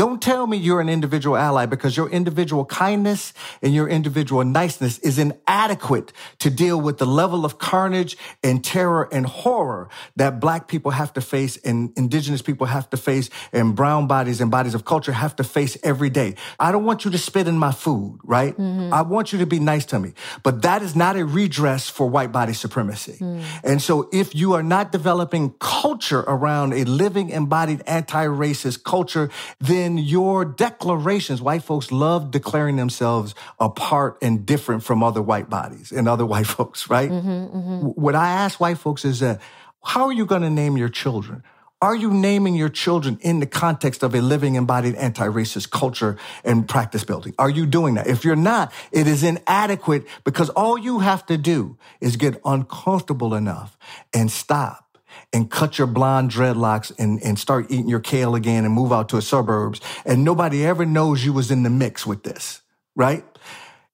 Don't 0.00 0.22
tell 0.22 0.46
me 0.46 0.56
you're 0.56 0.80
an 0.80 0.88
individual 0.88 1.36
ally 1.36 1.66
because 1.66 1.94
your 1.94 2.08
individual 2.08 2.64
kindness 2.64 3.34
and 3.60 3.74
your 3.74 3.86
individual 3.86 4.42
niceness 4.42 4.98
is 5.00 5.18
inadequate 5.18 6.14
to 6.38 6.48
deal 6.48 6.80
with 6.80 6.96
the 6.96 7.04
level 7.04 7.44
of 7.44 7.58
carnage 7.58 8.16
and 8.42 8.64
terror 8.64 9.10
and 9.12 9.26
horror 9.26 9.90
that 10.16 10.40
black 10.40 10.68
people 10.68 10.90
have 10.92 11.12
to 11.12 11.20
face 11.20 11.58
and 11.66 11.92
indigenous 11.98 12.40
people 12.40 12.66
have 12.66 12.88
to 12.88 12.96
face 12.96 13.28
and 13.52 13.76
brown 13.76 14.06
bodies 14.06 14.40
and 14.40 14.50
bodies 14.50 14.74
of 14.74 14.86
culture 14.86 15.12
have 15.12 15.36
to 15.36 15.44
face 15.44 15.76
every 15.82 16.08
day. 16.08 16.34
I 16.58 16.72
don't 16.72 16.86
want 16.86 17.04
you 17.04 17.10
to 17.10 17.18
spit 17.18 17.46
in 17.46 17.58
my 17.58 17.70
food, 17.70 18.20
right? 18.24 18.56
Mm-hmm. 18.56 18.94
I 18.94 19.02
want 19.02 19.34
you 19.34 19.38
to 19.40 19.46
be 19.46 19.60
nice 19.60 19.84
to 19.92 19.98
me, 19.98 20.14
but 20.42 20.62
that 20.62 20.80
is 20.80 20.96
not 20.96 21.16
a 21.16 21.26
redress 21.26 21.90
for 21.90 22.08
white 22.08 22.32
body 22.32 22.54
supremacy. 22.54 23.18
Mm. 23.20 23.42
And 23.62 23.82
so 23.82 24.08
if 24.14 24.34
you 24.34 24.54
are 24.54 24.62
not 24.62 24.92
developing 24.92 25.50
culture 25.58 26.20
around 26.20 26.72
a 26.72 26.84
living 26.84 27.28
embodied 27.28 27.82
anti-racist 27.86 28.82
culture, 28.82 29.28
then 29.60 29.89
in 29.90 29.98
your 29.98 30.44
declarations, 30.44 31.42
white 31.42 31.62
folks 31.62 31.90
love 31.90 32.30
declaring 32.30 32.76
themselves 32.76 33.34
apart 33.58 34.18
and 34.22 34.46
different 34.46 34.82
from 34.84 35.02
other 35.02 35.22
white 35.22 35.50
bodies 35.50 35.92
and 35.92 36.08
other 36.08 36.26
white 36.32 36.46
folks, 36.46 36.88
right? 36.88 37.10
Mm-hmm, 37.10 37.56
mm-hmm. 37.56 37.86
What 37.86 38.14
I 38.14 38.28
ask 38.28 38.60
white 38.60 38.78
folks 38.78 39.04
is 39.04 39.20
that, 39.20 39.40
how 39.82 40.06
are 40.06 40.12
you 40.12 40.26
going 40.26 40.42
to 40.42 40.50
name 40.50 40.76
your 40.76 40.88
children? 40.88 41.42
Are 41.82 41.96
you 41.96 42.12
naming 42.12 42.54
your 42.54 42.68
children 42.68 43.18
in 43.22 43.40
the 43.40 43.46
context 43.46 44.02
of 44.02 44.14
a 44.14 44.20
living 44.20 44.56
embodied 44.56 44.96
anti-racist 44.96 45.70
culture 45.70 46.18
and 46.44 46.68
practice 46.68 47.04
building? 47.04 47.34
Are 47.38 47.48
you 47.48 47.64
doing 47.64 47.94
that? 47.94 48.06
If 48.06 48.22
you're 48.22 48.36
not, 48.36 48.70
it 48.92 49.06
is 49.06 49.24
inadequate 49.24 50.06
because 50.22 50.50
all 50.50 50.76
you 50.76 50.98
have 50.98 51.24
to 51.26 51.38
do 51.38 51.78
is 51.98 52.16
get 52.16 52.38
uncomfortable 52.44 53.34
enough 53.34 53.78
and 54.12 54.30
stop 54.30 54.89
and 55.32 55.50
cut 55.50 55.78
your 55.78 55.86
blonde 55.86 56.30
dreadlocks 56.30 56.92
and, 56.98 57.22
and 57.22 57.38
start 57.38 57.70
eating 57.70 57.88
your 57.88 58.00
kale 58.00 58.34
again 58.34 58.64
and 58.64 58.74
move 58.74 58.92
out 58.92 59.08
to 59.10 59.16
the 59.16 59.22
suburbs. 59.22 59.80
And 60.04 60.24
nobody 60.24 60.64
ever 60.64 60.84
knows 60.84 61.24
you 61.24 61.32
was 61.32 61.50
in 61.50 61.62
the 61.62 61.70
mix 61.70 62.06
with 62.06 62.22
this, 62.22 62.62
right? 62.96 63.24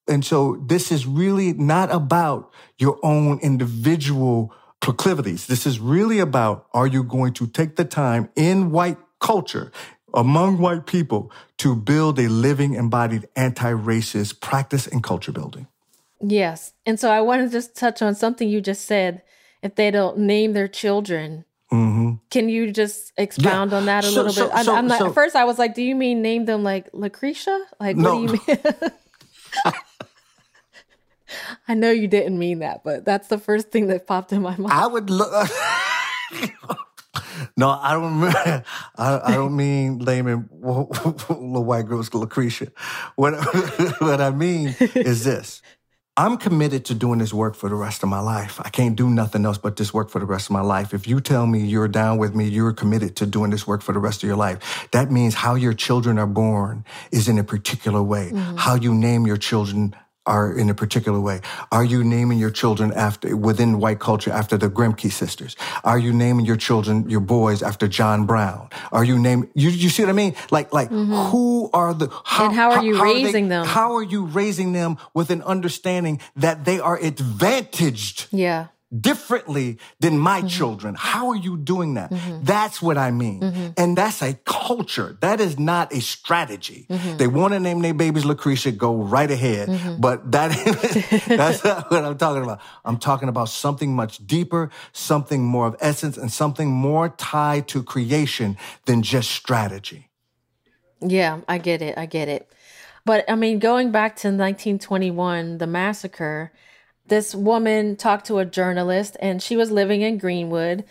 And 0.08 0.24
so 0.24 0.62
this 0.66 0.92
is 0.92 1.06
really 1.06 1.52
not 1.52 1.92
about 1.92 2.52
your 2.78 2.98
own 3.02 3.38
individual 3.40 4.54
proclivities. 4.80 5.46
This 5.46 5.66
is 5.66 5.80
really 5.80 6.18
about, 6.20 6.66
are 6.72 6.86
you 6.86 7.02
going 7.02 7.32
to 7.34 7.46
take 7.46 7.76
the 7.76 7.84
time 7.84 8.28
in 8.36 8.70
white 8.70 8.98
culture 9.20 9.72
among 10.14 10.58
white 10.58 10.86
people 10.86 11.32
to 11.58 11.74
build 11.74 12.18
a 12.18 12.28
living 12.28 12.74
embodied 12.74 13.28
anti-racist 13.34 14.40
practice 14.40 14.86
and 14.86 15.02
culture 15.02 15.32
building? 15.32 15.66
Yes. 16.20 16.72
And 16.86 16.98
so 16.98 17.10
I 17.10 17.20
want 17.20 17.42
to 17.42 17.50
just 17.50 17.76
touch 17.76 18.00
on 18.00 18.14
something 18.14 18.48
you 18.48 18.60
just 18.60 18.84
said. 18.84 19.22
If 19.66 19.74
they 19.74 19.90
don't 19.90 20.18
name 20.18 20.52
their 20.52 20.68
children, 20.68 21.44
Mm-hmm. 21.72 22.22
can 22.30 22.48
you 22.48 22.70
just 22.70 23.12
expound 23.18 23.72
Yeah. 23.72 23.78
on 23.78 23.86
that 23.86 24.04
a 24.04 24.06
So- 24.06 24.14
little 24.22 24.32
so- 24.32 24.46
bit? 24.46 24.54
I, 24.54 24.62
so- 24.62 24.76
I'm 24.76 24.86
not, 24.86 25.00
so- 25.00 25.08
at 25.08 25.14
first, 25.14 25.34
I 25.34 25.42
was 25.44 25.58
like, 25.58 25.74
do 25.74 25.82
you 25.82 25.96
mean 25.96 26.22
name 26.22 26.44
them 26.44 26.62
like 26.62 26.88
Lucretia? 26.92 27.58
Like, 27.80 27.96
No. 27.96 28.20
what 28.22 28.28
do 28.28 28.32
you 28.36 28.40
mean? 28.46 29.72
I 31.66 31.74
know 31.74 31.90
you 31.90 32.06
didn't 32.06 32.38
mean 32.38 32.60
that, 32.60 32.84
but 32.84 33.04
that's 33.04 33.26
the 33.26 33.38
first 33.38 33.70
thing 33.72 33.88
that 33.88 34.06
popped 34.06 34.32
in 34.32 34.42
my 34.42 34.56
mind. 34.56 34.72
I 34.72 34.86
would 34.86 35.10
look. 35.10 35.32
no, 37.56 37.68
I 37.70 37.92
don't. 37.94 38.20
Remember, 38.20 38.64
I, 38.96 39.20
I 39.24 39.34
don't 39.34 39.56
mean 39.56 39.98
laming 39.98 40.48
little 40.62 41.64
white 41.64 41.86
girls 41.86 42.14
Lucretia. 42.14 42.68
What 43.16 43.34
what 44.00 44.20
I 44.20 44.30
mean 44.30 44.76
is 44.94 45.24
this. 45.24 45.62
I'm 46.18 46.38
committed 46.38 46.86
to 46.86 46.94
doing 46.94 47.18
this 47.18 47.34
work 47.34 47.54
for 47.54 47.68
the 47.68 47.74
rest 47.74 48.02
of 48.02 48.08
my 48.08 48.20
life. 48.20 48.58
I 48.64 48.70
can't 48.70 48.96
do 48.96 49.10
nothing 49.10 49.44
else 49.44 49.58
but 49.58 49.76
this 49.76 49.92
work 49.92 50.08
for 50.08 50.18
the 50.18 50.24
rest 50.24 50.46
of 50.46 50.52
my 50.52 50.62
life. 50.62 50.94
If 50.94 51.06
you 51.06 51.20
tell 51.20 51.46
me 51.46 51.60
you're 51.60 51.88
down 51.88 52.16
with 52.16 52.34
me, 52.34 52.48
you're 52.48 52.72
committed 52.72 53.16
to 53.16 53.26
doing 53.26 53.50
this 53.50 53.66
work 53.66 53.82
for 53.82 53.92
the 53.92 53.98
rest 53.98 54.22
of 54.22 54.26
your 54.26 54.36
life. 54.36 54.88
That 54.92 55.10
means 55.10 55.34
how 55.34 55.56
your 55.56 55.74
children 55.74 56.18
are 56.18 56.26
born 56.26 56.86
is 57.12 57.28
in 57.28 57.36
a 57.36 57.44
particular 57.44 58.02
way. 58.02 58.30
Mm-hmm. 58.32 58.56
How 58.56 58.76
you 58.76 58.94
name 58.94 59.26
your 59.26 59.36
children 59.36 59.94
are 60.26 60.52
in 60.56 60.68
a 60.70 60.74
particular 60.74 61.20
way. 61.20 61.40
Are 61.70 61.84
you 61.84 62.02
naming 62.04 62.38
your 62.38 62.50
children 62.50 62.92
after 62.92 63.36
within 63.36 63.78
white 63.78 64.00
culture 64.00 64.30
after 64.30 64.56
the 64.56 64.68
Grimke 64.68 65.10
sisters? 65.10 65.56
Are 65.84 65.98
you 65.98 66.12
naming 66.12 66.46
your 66.46 66.56
children, 66.56 67.08
your 67.08 67.20
boys 67.20 67.62
after 67.62 67.88
John 67.88 68.26
Brown? 68.26 68.68
Are 68.92 69.04
you 69.04 69.18
naming 69.18 69.48
you 69.54 69.70
you 69.70 69.88
see 69.88 70.02
what 70.02 70.10
I 70.10 70.12
mean? 70.12 70.34
Like 70.50 70.72
like 70.72 70.90
mm-hmm. 70.90 71.30
who 71.30 71.70
are 71.72 71.94
the 71.94 72.08
how, 72.24 72.46
And 72.46 72.54
how 72.54 72.72
are 72.72 72.84
you 72.84 72.94
they- 72.96 73.02
raising 73.02 73.48
them? 73.48 73.66
How 73.66 73.94
are 73.96 74.02
you 74.02 74.24
raising 74.24 74.72
them 74.72 74.98
with 75.14 75.30
an 75.30 75.42
understanding 75.42 76.20
that 76.36 76.64
they 76.64 76.80
are 76.80 76.96
advantaged 76.96 78.26
yeah. 78.30 78.66
Differently 79.00 79.78
than 80.00 80.18
my 80.18 80.38
Mm-hmm. 80.38 80.48
children. 80.48 80.94
How 80.96 81.28
are 81.30 81.36
you 81.36 81.56
doing 81.56 81.94
that? 81.94 82.12
That's 82.42 82.80
what 82.80 82.96
I 82.98 83.10
mean. 83.10 83.40
Mm-hmm. 83.40 83.66
And 83.76 83.96
that's 83.96 84.22
a 84.22 84.34
culture. 84.44 85.16
That 85.20 85.40
is 85.40 85.58
not 85.58 85.92
a 85.92 86.00
strategy. 86.00 86.86
Mm-hmm. 86.88 87.16
They 87.16 87.26
want 87.26 87.54
to 87.54 87.60
name 87.60 87.80
their 87.80 87.94
babies 87.94 88.24
Lucretia, 88.24 88.72
go 88.72 88.94
right 88.94 89.30
ahead. 89.30 89.98
But 89.98 90.30
that 90.32 90.50
that's 91.26 91.64
not 91.64 91.90
what 91.90 92.04
I'm 92.04 92.18
talking 92.18 92.42
about. 92.42 92.60
I'm 92.84 92.98
talking 92.98 93.28
about 93.28 93.48
something 93.48 93.94
much 93.94 94.24
deeper, 94.26 94.70
something 94.92 95.42
more 95.44 95.66
of 95.66 95.76
essence, 95.80 96.16
and 96.16 96.30
something 96.30 96.70
more 96.70 97.08
tied 97.08 97.68
to 97.68 97.82
creation 97.82 98.56
than 98.84 99.02
just 99.02 99.30
strategy. 99.30 100.10
Yeah, 101.00 101.40
I 101.48 101.58
get 101.58 101.82
it. 101.82 101.98
I 101.98 102.06
get 102.06 102.28
it. 102.28 102.50
But 103.04 103.24
I 103.28 103.34
mean, 103.36 103.58
going 103.58 103.90
back 103.92 104.16
to 104.16 104.28
1921, 104.28 105.58
the 105.58 105.66
massacre, 105.66 106.52
this 107.08 107.34
woman 107.34 107.96
talked 107.96 108.26
to 108.26 108.38
a 108.38 108.44
journalist 108.44 109.16
and 109.20 109.42
she 109.42 109.56
was 109.56 109.70
living 109.70 110.02
in 110.02 110.18
Greenwood 110.18 110.84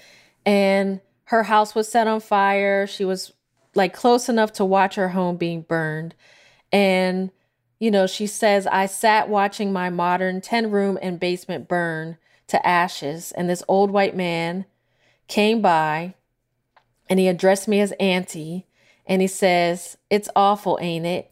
and 0.45 1.01
her 1.25 1.43
house 1.43 1.75
was 1.75 1.89
set 1.89 2.07
on 2.07 2.19
fire. 2.19 2.87
She 2.87 3.03
was 3.03 3.33
like 3.73 3.93
close 3.93 4.29
enough 4.29 4.53
to 4.53 4.65
watch 4.65 4.95
her 4.95 5.09
home 5.09 5.37
being 5.37 5.61
burned. 5.61 6.15
And, 6.71 7.31
you 7.79 7.91
know, 7.91 8.07
she 8.07 8.27
says, 8.27 8.67
I 8.67 8.85
sat 8.85 9.27
watching 9.27 9.73
my 9.73 9.89
modern 9.89 10.41
10 10.41 10.71
room 10.71 10.97
and 11.01 11.19
basement 11.19 11.67
burn 11.67 12.17
to 12.47 12.65
ashes. 12.65 13.31
And 13.31 13.49
this 13.49 13.63
old 13.67 13.91
white 13.91 14.15
man 14.15 14.65
came 15.27 15.61
by 15.61 16.13
and 17.09 17.19
he 17.19 17.27
addressed 17.27 17.67
me 17.67 17.81
as 17.81 17.91
Auntie 17.99 18.67
and 19.05 19.21
he 19.21 19.27
says, 19.27 19.97
It's 20.09 20.29
awful, 20.35 20.77
ain't 20.81 21.05
it? 21.05 21.31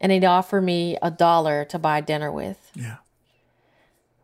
And 0.00 0.12
he'd 0.12 0.24
offer 0.24 0.60
me 0.60 0.96
a 1.02 1.10
dollar 1.10 1.64
to 1.66 1.78
buy 1.78 2.00
dinner 2.00 2.30
with. 2.30 2.70
Yeah. 2.74 2.96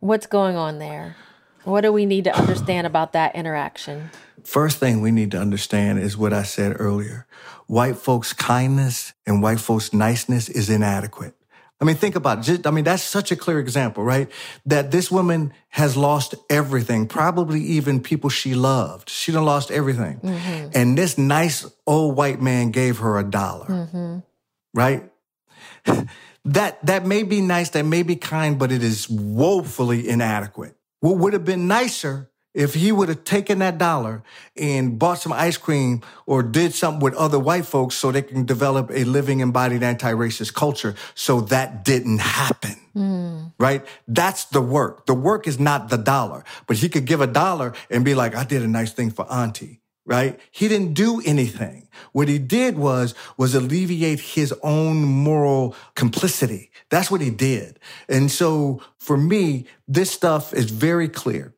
What's 0.04 0.26
going 0.26 0.54
on 0.54 0.80
there? 0.80 1.16
What 1.62 1.80
do 1.80 1.90
we 1.90 2.04
need 2.04 2.24
to 2.24 2.38
understand 2.38 2.86
about 2.86 3.14
that 3.14 3.34
interaction? 3.34 4.10
First 4.44 4.76
thing 4.76 5.00
we 5.00 5.10
need 5.10 5.30
to 5.30 5.38
understand 5.38 5.98
is 5.98 6.14
what 6.14 6.34
I 6.34 6.42
said 6.42 6.76
earlier. 6.78 7.26
White 7.68 7.96
folks' 7.96 8.34
kindness 8.34 9.14
and 9.26 9.40
white 9.40 9.60
folks' 9.60 9.94
niceness 9.94 10.50
is 10.50 10.68
inadequate. 10.68 11.34
I 11.80 11.86
mean, 11.86 11.96
think 11.96 12.16
about 12.16 12.40
it. 12.40 12.42
Just, 12.42 12.66
I 12.66 12.70
mean, 12.70 12.84
that's 12.84 13.02
such 13.02 13.32
a 13.32 13.36
clear 13.36 13.58
example, 13.58 14.04
right? 14.04 14.30
That 14.66 14.90
this 14.90 15.10
woman 15.10 15.54
has 15.70 15.96
lost 15.96 16.34
everything, 16.50 17.06
probably 17.06 17.62
even 17.62 18.02
people 18.02 18.28
she 18.28 18.54
loved. 18.54 19.08
She 19.08 19.32
done 19.32 19.46
lost 19.46 19.70
everything. 19.70 20.20
Mm-hmm. 20.20 20.68
And 20.74 20.98
this 20.98 21.16
nice 21.16 21.64
old 21.86 22.14
white 22.14 22.42
man 22.42 22.72
gave 22.72 22.98
her 22.98 23.18
a 23.18 23.24
dollar, 23.24 23.68
mm-hmm. 23.68 24.18
right? 24.74 25.10
that 26.44 26.84
that 26.84 27.06
may 27.06 27.22
be 27.22 27.40
nice, 27.40 27.70
that 27.70 27.84
may 27.84 28.02
be 28.02 28.16
kind, 28.16 28.58
but 28.58 28.70
it 28.70 28.82
is 28.82 29.08
woefully 29.08 30.08
inadequate. 30.08 30.76
What 31.00 31.18
would 31.18 31.32
have 31.32 31.44
been 31.44 31.66
nicer 31.68 32.30
if 32.54 32.74
he 32.74 32.92
would 32.92 33.08
have 33.08 33.24
taken 33.24 33.58
that 33.58 33.78
dollar 33.78 34.22
and 34.56 34.98
bought 34.98 35.18
some 35.18 35.32
ice 35.32 35.56
cream 35.56 36.02
or 36.24 36.42
did 36.42 36.72
something 36.72 37.00
with 37.00 37.14
other 37.14 37.38
white 37.38 37.66
folks 37.66 37.96
so 37.96 38.12
they 38.12 38.22
can 38.22 38.46
develop 38.46 38.90
a 38.92 39.04
living 39.04 39.40
embodied 39.40 39.82
anti-racist 39.82 40.54
culture 40.54 40.94
so 41.14 41.40
that 41.40 41.84
didn't 41.84 42.20
happen. 42.20 42.76
Hmm. 42.92 43.44
Right? 43.58 43.84
That's 44.06 44.44
the 44.44 44.60
work. 44.60 45.06
The 45.06 45.14
work 45.14 45.48
is 45.48 45.58
not 45.58 45.88
the 45.88 45.98
dollar, 45.98 46.44
but 46.68 46.76
he 46.76 46.88
could 46.88 47.06
give 47.06 47.20
a 47.20 47.26
dollar 47.26 47.74
and 47.90 48.04
be 48.04 48.14
like, 48.14 48.36
I 48.36 48.44
did 48.44 48.62
a 48.62 48.68
nice 48.68 48.92
thing 48.92 49.10
for 49.10 49.30
auntie 49.30 49.80
right? 50.06 50.38
He 50.50 50.68
didn't 50.68 50.94
do 50.94 51.22
anything. 51.24 51.88
What 52.12 52.28
he 52.28 52.38
did 52.38 52.76
was, 52.76 53.14
was 53.36 53.54
alleviate 53.54 54.20
his 54.20 54.52
own 54.62 55.04
moral 55.04 55.74
complicity. 55.94 56.70
That's 56.90 57.10
what 57.10 57.20
he 57.20 57.30
did. 57.30 57.78
And 58.08 58.30
so 58.30 58.82
for 58.98 59.16
me, 59.16 59.66
this 59.88 60.10
stuff 60.10 60.52
is 60.52 60.70
very 60.70 61.08
clear. 61.08 61.54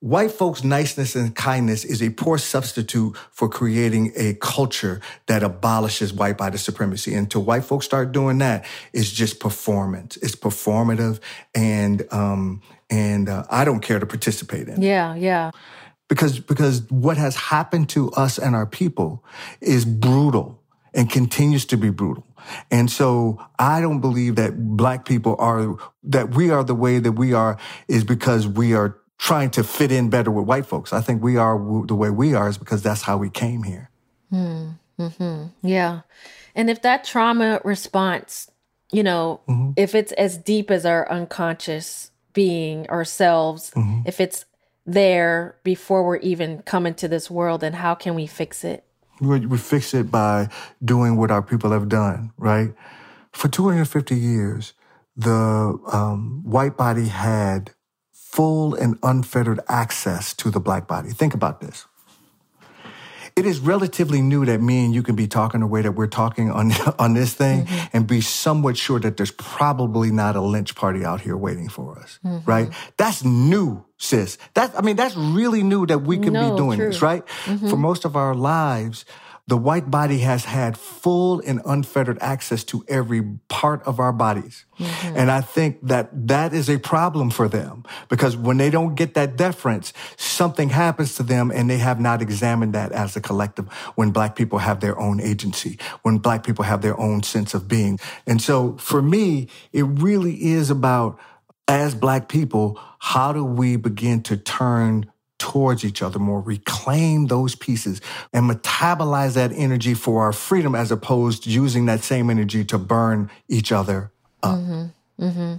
White 0.00 0.30
folks' 0.30 0.62
niceness 0.62 1.16
and 1.16 1.34
kindness 1.34 1.84
is 1.84 2.00
a 2.00 2.10
poor 2.10 2.38
substitute 2.38 3.16
for 3.32 3.48
creating 3.48 4.12
a 4.14 4.34
culture 4.34 5.00
that 5.26 5.42
abolishes 5.42 6.12
white 6.12 6.38
body 6.38 6.56
supremacy. 6.56 7.14
And 7.14 7.28
to 7.32 7.40
white 7.40 7.64
folks 7.64 7.86
start 7.86 8.12
doing 8.12 8.38
that, 8.38 8.64
it's 8.92 9.10
just 9.10 9.40
performance. 9.40 10.16
It's 10.18 10.36
performative, 10.36 11.18
and 11.52 12.06
um, 12.12 12.62
and 12.88 13.28
uh, 13.28 13.42
I 13.50 13.64
don't 13.64 13.80
care 13.80 13.98
to 13.98 14.06
participate 14.06 14.68
in 14.68 14.82
Yeah, 14.82 15.16
yeah. 15.16 15.50
Because 16.08 16.40
because 16.40 16.82
what 16.90 17.16
has 17.16 17.36
happened 17.36 17.88
to 17.90 18.10
us 18.12 18.38
and 18.38 18.54
our 18.54 18.66
people 18.66 19.24
is 19.60 19.84
brutal 19.84 20.60
and 20.94 21.10
continues 21.10 21.64
to 21.66 21.76
be 21.76 21.90
brutal. 21.90 22.26
And 22.70 22.90
so 22.90 23.38
I 23.58 23.80
don't 23.80 24.00
believe 24.00 24.36
that 24.36 24.76
black 24.76 25.04
people 25.04 25.36
are 25.38 25.76
that 26.04 26.34
we 26.34 26.50
are 26.50 26.64
the 26.64 26.74
way 26.74 26.98
that 26.98 27.12
we 27.12 27.34
are 27.34 27.58
is 27.88 28.04
because 28.04 28.48
we 28.48 28.74
are 28.74 28.96
trying 29.18 29.50
to 29.50 29.64
fit 29.64 29.92
in 29.92 30.08
better 30.10 30.30
with 30.30 30.46
white 30.46 30.64
folks. 30.64 30.92
I 30.92 31.00
think 31.00 31.22
we 31.22 31.36
are 31.36 31.58
the 31.86 31.94
way 31.94 32.10
we 32.10 32.34
are 32.34 32.48
is 32.48 32.56
because 32.56 32.82
that's 32.82 33.02
how 33.02 33.18
we 33.18 33.30
came 33.30 33.62
here. 33.62 33.90
Hmm. 34.30 34.70
Mm-hmm. 34.98 35.46
Yeah. 35.62 36.00
And 36.54 36.70
if 36.70 36.82
that 36.82 37.04
trauma 37.04 37.60
response, 37.64 38.50
you 38.90 39.02
know, 39.02 39.40
mm-hmm. 39.48 39.72
if 39.76 39.94
it's 39.94 40.12
as 40.12 40.36
deep 40.36 40.70
as 40.70 40.84
our 40.84 41.10
unconscious 41.10 42.10
being, 42.32 42.88
ourselves, 42.88 43.70
mm-hmm. 43.72 44.02
if 44.06 44.20
it's 44.20 44.44
there 44.88 45.56
before 45.62 46.04
we're 46.04 46.16
even 46.16 46.62
coming 46.62 46.94
to 46.94 47.08
this 47.08 47.30
world, 47.30 47.62
and 47.62 47.76
how 47.76 47.94
can 47.94 48.14
we 48.14 48.26
fix 48.26 48.64
it? 48.64 48.84
We, 49.20 49.46
we 49.46 49.58
fix 49.58 49.94
it 49.94 50.10
by 50.10 50.48
doing 50.82 51.16
what 51.16 51.30
our 51.30 51.42
people 51.42 51.72
have 51.72 51.88
done, 51.88 52.32
right? 52.38 52.72
For 53.32 53.48
250 53.48 54.16
years, 54.16 54.72
the 55.16 55.78
um, 55.92 56.42
white 56.44 56.76
body 56.76 57.08
had 57.08 57.72
full 58.12 58.74
and 58.74 58.98
unfettered 59.02 59.60
access 59.68 60.32
to 60.34 60.50
the 60.50 60.60
black 60.60 60.86
body. 60.86 61.10
Think 61.10 61.34
about 61.34 61.60
this. 61.60 61.86
It 63.38 63.46
is 63.46 63.60
relatively 63.60 64.20
new 64.20 64.44
that 64.46 64.60
me 64.60 64.84
and 64.84 64.92
you 64.92 65.04
can 65.04 65.14
be 65.14 65.28
talking 65.28 65.60
the 65.60 65.66
way 65.66 65.80
that 65.80 65.92
we're 65.92 66.08
talking 66.08 66.50
on 66.50 66.72
on 66.98 67.14
this 67.14 67.34
thing 67.34 67.66
mm-hmm. 67.66 67.96
and 67.96 68.06
be 68.06 68.20
somewhat 68.20 68.76
sure 68.76 68.98
that 68.98 69.16
there's 69.16 69.30
probably 69.30 70.10
not 70.10 70.34
a 70.34 70.40
lynch 70.40 70.74
party 70.74 71.04
out 71.04 71.20
here 71.20 71.36
waiting 71.36 71.68
for 71.68 71.96
us, 71.98 72.18
mm-hmm. 72.24 72.50
right? 72.50 72.68
That's 72.96 73.24
new, 73.24 73.84
sis. 73.96 74.38
That 74.54 74.76
I 74.76 74.82
mean, 74.82 74.96
that's 74.96 75.16
really 75.16 75.62
new 75.62 75.86
that 75.86 76.00
we 76.00 76.18
can 76.18 76.32
No, 76.32 76.50
be 76.50 76.56
doing 76.56 76.78
true. 76.78 76.88
this, 76.88 77.00
right? 77.00 77.24
Mm-hmm. 77.44 77.68
For 77.68 77.76
most 77.76 78.04
of 78.04 78.16
our 78.16 78.34
lives, 78.34 79.04
the 79.48 79.56
white 79.56 79.90
body 79.90 80.18
has 80.18 80.44
had 80.44 80.76
full 80.76 81.40
and 81.40 81.62
unfettered 81.64 82.18
access 82.20 82.62
to 82.64 82.84
every 82.86 83.22
part 83.48 83.82
of 83.84 83.98
our 83.98 84.12
bodies. 84.12 84.66
Mm-hmm. 84.78 85.16
And 85.16 85.30
I 85.30 85.40
think 85.40 85.78
that 85.86 86.10
that 86.28 86.52
is 86.52 86.68
a 86.68 86.78
problem 86.78 87.30
for 87.30 87.48
them 87.48 87.82
because 88.10 88.36
when 88.36 88.58
they 88.58 88.68
don't 88.68 88.94
get 88.94 89.14
that 89.14 89.36
deference, 89.36 89.94
something 90.18 90.68
happens 90.68 91.14
to 91.16 91.22
them 91.22 91.50
and 91.50 91.68
they 91.68 91.78
have 91.78 91.98
not 91.98 92.20
examined 92.20 92.74
that 92.74 92.92
as 92.92 93.16
a 93.16 93.22
collective 93.22 93.72
when 93.94 94.10
black 94.10 94.36
people 94.36 94.58
have 94.58 94.80
their 94.80 94.98
own 95.00 95.18
agency, 95.18 95.78
when 96.02 96.18
black 96.18 96.44
people 96.44 96.64
have 96.64 96.82
their 96.82 97.00
own 97.00 97.22
sense 97.22 97.54
of 97.54 97.66
being. 97.66 97.98
And 98.26 98.42
so 98.42 98.76
for 98.76 99.00
me, 99.00 99.48
it 99.72 99.84
really 99.84 100.34
is 100.52 100.68
about 100.68 101.18
as 101.66 101.94
black 101.94 102.28
people, 102.28 102.78
how 102.98 103.32
do 103.32 103.42
we 103.44 103.76
begin 103.76 104.22
to 104.24 104.36
turn 104.36 105.10
towards 105.38 105.84
each 105.84 106.02
other 106.02 106.18
more, 106.18 106.40
reclaim 106.40 107.26
those 107.26 107.54
pieces 107.54 108.00
and 108.32 108.50
metabolize 108.50 109.34
that 109.34 109.52
energy 109.52 109.94
for 109.94 110.22
our 110.22 110.32
freedom 110.32 110.74
as 110.74 110.90
opposed 110.90 111.44
to 111.44 111.50
using 111.50 111.86
that 111.86 112.02
same 112.02 112.30
energy 112.30 112.64
to 112.64 112.78
burn 112.78 113.30
each 113.48 113.72
other 113.72 114.12
up. 114.42 114.58
Mm-hmm. 114.58 115.24
Mm-hmm. 115.24 115.54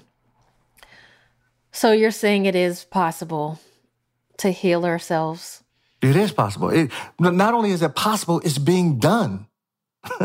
So 1.71 1.91
you're 1.91 2.11
saying 2.11 2.45
it 2.45 2.55
is 2.55 2.83
possible 2.85 3.59
to 4.39 4.51
heal 4.51 4.85
ourselves? 4.85 5.63
It 6.01 6.15
is 6.15 6.31
possible. 6.31 6.69
It, 6.69 6.91
not 7.19 7.53
only 7.53 7.71
is 7.71 7.81
it 7.81 7.95
possible, 7.95 8.39
it's 8.43 8.57
being 8.57 8.99
done. 8.99 9.47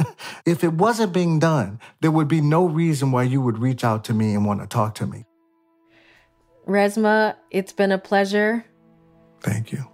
if 0.47 0.63
it 0.63 0.73
wasn't 0.73 1.13
being 1.13 1.39
done, 1.41 1.81
there 2.01 2.13
would 2.13 2.29
be 2.29 2.41
no 2.41 2.67
reason 2.67 3.11
why 3.11 3.25
you 3.25 3.41
would 3.41 3.59
reach 3.59 3.85
out 3.85 4.05
to 4.05 4.15
me 4.15 4.35
and 4.35 4.47
want 4.47 4.61
to 4.61 4.67
talk 4.67 4.95
to 4.97 5.07
me. 5.07 5.27
Resmaa, 6.67 7.35
it's 7.51 7.73
been 7.73 7.93
a 7.93 7.99
pleasure. 7.99 8.65
Thank 9.45 9.71
you. 9.73 9.87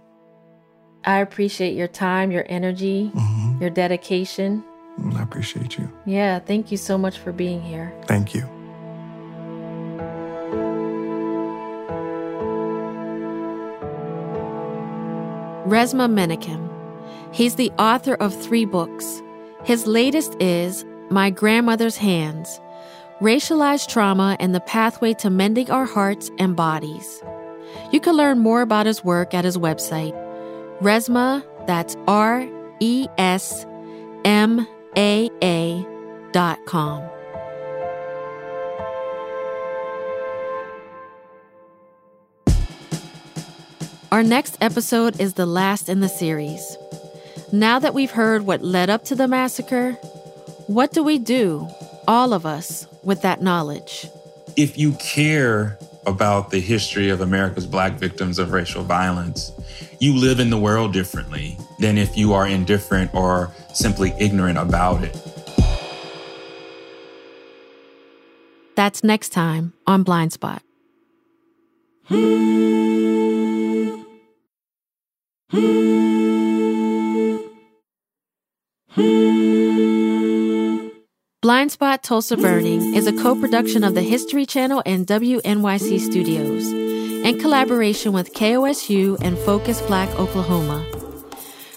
I 1.05 1.17
appreciate 1.19 1.75
your 1.75 1.87
time, 1.87 2.31
your 2.31 2.45
energy, 2.47 3.11
mm-hmm. 3.13 3.61
your 3.61 3.69
dedication. 3.69 4.63
Mm, 4.99 5.15
I 5.15 5.23
appreciate 5.23 5.77
you. 5.77 5.91
Yeah, 6.05 6.39
thank 6.39 6.71
you 6.71 6.77
so 6.77 6.97
much 6.97 7.19
for 7.19 7.31
being 7.31 7.61
here. 7.61 7.93
Thank 8.07 8.33
you. 8.33 8.41
Resmaa 15.67 16.09
Menakem. 16.09 16.69
He's 17.33 17.55
the 17.55 17.71
author 17.79 18.15
of 18.15 18.35
three 18.35 18.65
books. 18.65 19.21
His 19.63 19.85
latest 19.87 20.35
is 20.39 20.85
My 21.09 21.29
Grandmother's 21.29 21.97
Hands 21.97 22.59
Racialized 23.21 23.87
Trauma 23.87 24.35
and 24.39 24.55
the 24.55 24.59
Pathway 24.61 25.13
to 25.13 25.29
Mending 25.29 25.69
Our 25.69 25.85
Hearts 25.85 26.31
and 26.39 26.55
Bodies. 26.55 27.21
You 27.91 27.99
can 27.99 28.15
learn 28.15 28.39
more 28.39 28.61
about 28.61 28.85
his 28.85 29.03
work 29.03 29.33
at 29.33 29.45
his 29.45 29.57
website, 29.57 30.13
Resmaa, 30.79 31.43
that's 31.67 31.95
R 32.07 32.47
E 32.79 33.07
S 33.17 33.65
M 34.25 34.67
A 34.97 35.29
A 35.43 35.85
dot 36.31 36.65
com. 36.65 37.03
Our 44.11 44.23
next 44.23 44.57
episode 44.59 45.21
is 45.21 45.35
the 45.35 45.45
last 45.45 45.87
in 45.87 46.01
the 46.01 46.09
series. 46.09 46.77
Now 47.53 47.79
that 47.79 47.93
we've 47.93 48.11
heard 48.11 48.41
what 48.45 48.61
led 48.61 48.89
up 48.89 49.05
to 49.05 49.15
the 49.15 49.27
massacre, 49.27 49.93
what 50.67 50.91
do 50.91 51.01
we 51.01 51.17
do, 51.17 51.67
all 52.07 52.33
of 52.33 52.45
us, 52.45 52.87
with 53.03 53.21
that 53.21 53.41
knowledge? 53.41 54.07
If 54.57 54.77
you 54.77 54.93
care 54.93 55.77
about 56.05 56.49
the 56.49 56.59
history 56.59 57.09
of 57.09 57.21
America's 57.21 57.65
Black 57.65 57.93
victims 57.93 58.39
of 58.39 58.51
racial 58.51 58.83
violence, 58.83 59.51
you 59.99 60.15
live 60.15 60.39
in 60.39 60.49
the 60.49 60.57
world 60.57 60.93
differently 60.93 61.57
than 61.79 61.97
if 61.97 62.17
you 62.17 62.33
are 62.33 62.47
indifferent 62.47 63.13
or 63.13 63.51
simply 63.73 64.13
ignorant 64.19 64.57
about 64.57 65.03
it. 65.03 65.15
That's 68.75 69.03
next 69.03 69.29
time 69.29 69.73
on 69.85 70.03
Blind 70.03 70.33
Spot. 70.33 70.61
Hmm. 72.05 74.01
Hmm. 75.49 77.37
Hmm. 78.89 79.30
Blind 81.51 81.73
Spot 81.73 82.01
Tulsa 82.01 82.37
Burning 82.37 82.95
is 82.95 83.07
a 83.07 83.11
co 83.11 83.35
production 83.35 83.83
of 83.83 83.93
the 83.93 84.01
History 84.01 84.45
Channel 84.45 84.81
and 84.85 85.05
WNYC 85.05 85.99
Studios, 85.99 86.71
in 86.71 87.39
collaboration 87.41 88.13
with 88.13 88.33
KOSU 88.33 89.21
and 89.21 89.37
Focus 89.39 89.81
Black 89.81 90.07
Oklahoma. 90.17 90.81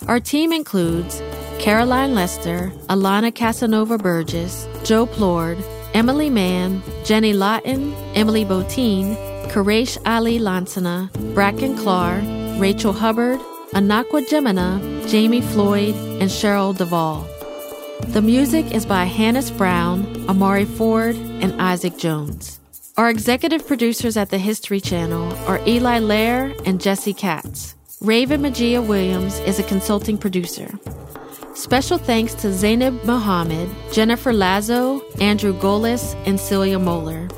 Our 0.07 0.21
team 0.21 0.53
includes 0.53 1.21
Caroline 1.59 2.15
Lester, 2.15 2.71
Alana 2.89 3.35
Casanova 3.35 3.99
Burgess, 3.99 4.69
Joe 4.85 5.07
Plourde, 5.07 5.61
Emily 5.93 6.31
Mann, 6.31 6.81
Jenny 7.05 7.33
Lawton, 7.33 7.93
Emily 8.15 8.45
Botein, 8.45 9.17
Quraysh 9.51 9.99
Ali 10.07 10.39
Lansana, 10.39 11.11
Bracken 11.35 11.77
Clark, 11.77 12.23
Rachel 12.61 12.93
Hubbard, 12.93 13.41
Anakwa 13.73 14.25
Dwamena, 14.29 14.79
Jami 15.09 15.41
Floyd, 15.41 15.97
and 16.23 16.31
Cheryl 16.31 16.73
Devall. 16.77 17.34
The 18.01 18.23
music 18.23 18.73
is 18.73 18.85
by 18.85 19.05
Hannis 19.05 19.51
Brown, 19.51 20.29
Amari 20.29 20.65
Ford, 20.65 21.17
and 21.17 21.61
Isaac 21.61 21.97
Jones. 21.97 22.61
Our 22.97 23.09
executive 23.09 23.67
producers 23.67 24.17
at 24.17 24.31
the 24.31 24.39
History 24.39 24.81
Channel 24.81 25.33
are 25.47 25.61
Eli 25.67 26.01
Lehrer 26.01 26.61
and 26.67 26.81
Jesse 26.81 27.15
Katz. 27.15 27.75
Raven 28.01 28.43
Magia 28.43 28.83
Williams 28.83 29.39
is 29.41 29.59
a 29.59 29.63
consulting 29.63 30.19
producer. 30.19 30.69
Special 31.55 31.99
thanks 31.99 32.35
to 32.35 32.53
Zainab 32.53 33.03
Mohammed, 33.05 33.71
Jennifer 33.93 34.33
Lazo, 34.33 35.01
Andrew 35.21 35.55
Golis, 35.55 36.15
and 36.27 36.39
Celia 36.39 36.79
Moeller. 36.79 37.29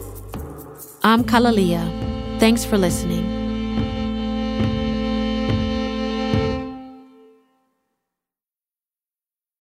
I'm 1.03 1.23
KalaLea. 1.23 2.41
Thanks 2.41 2.65
for 2.65 2.79
listening. 2.79 3.46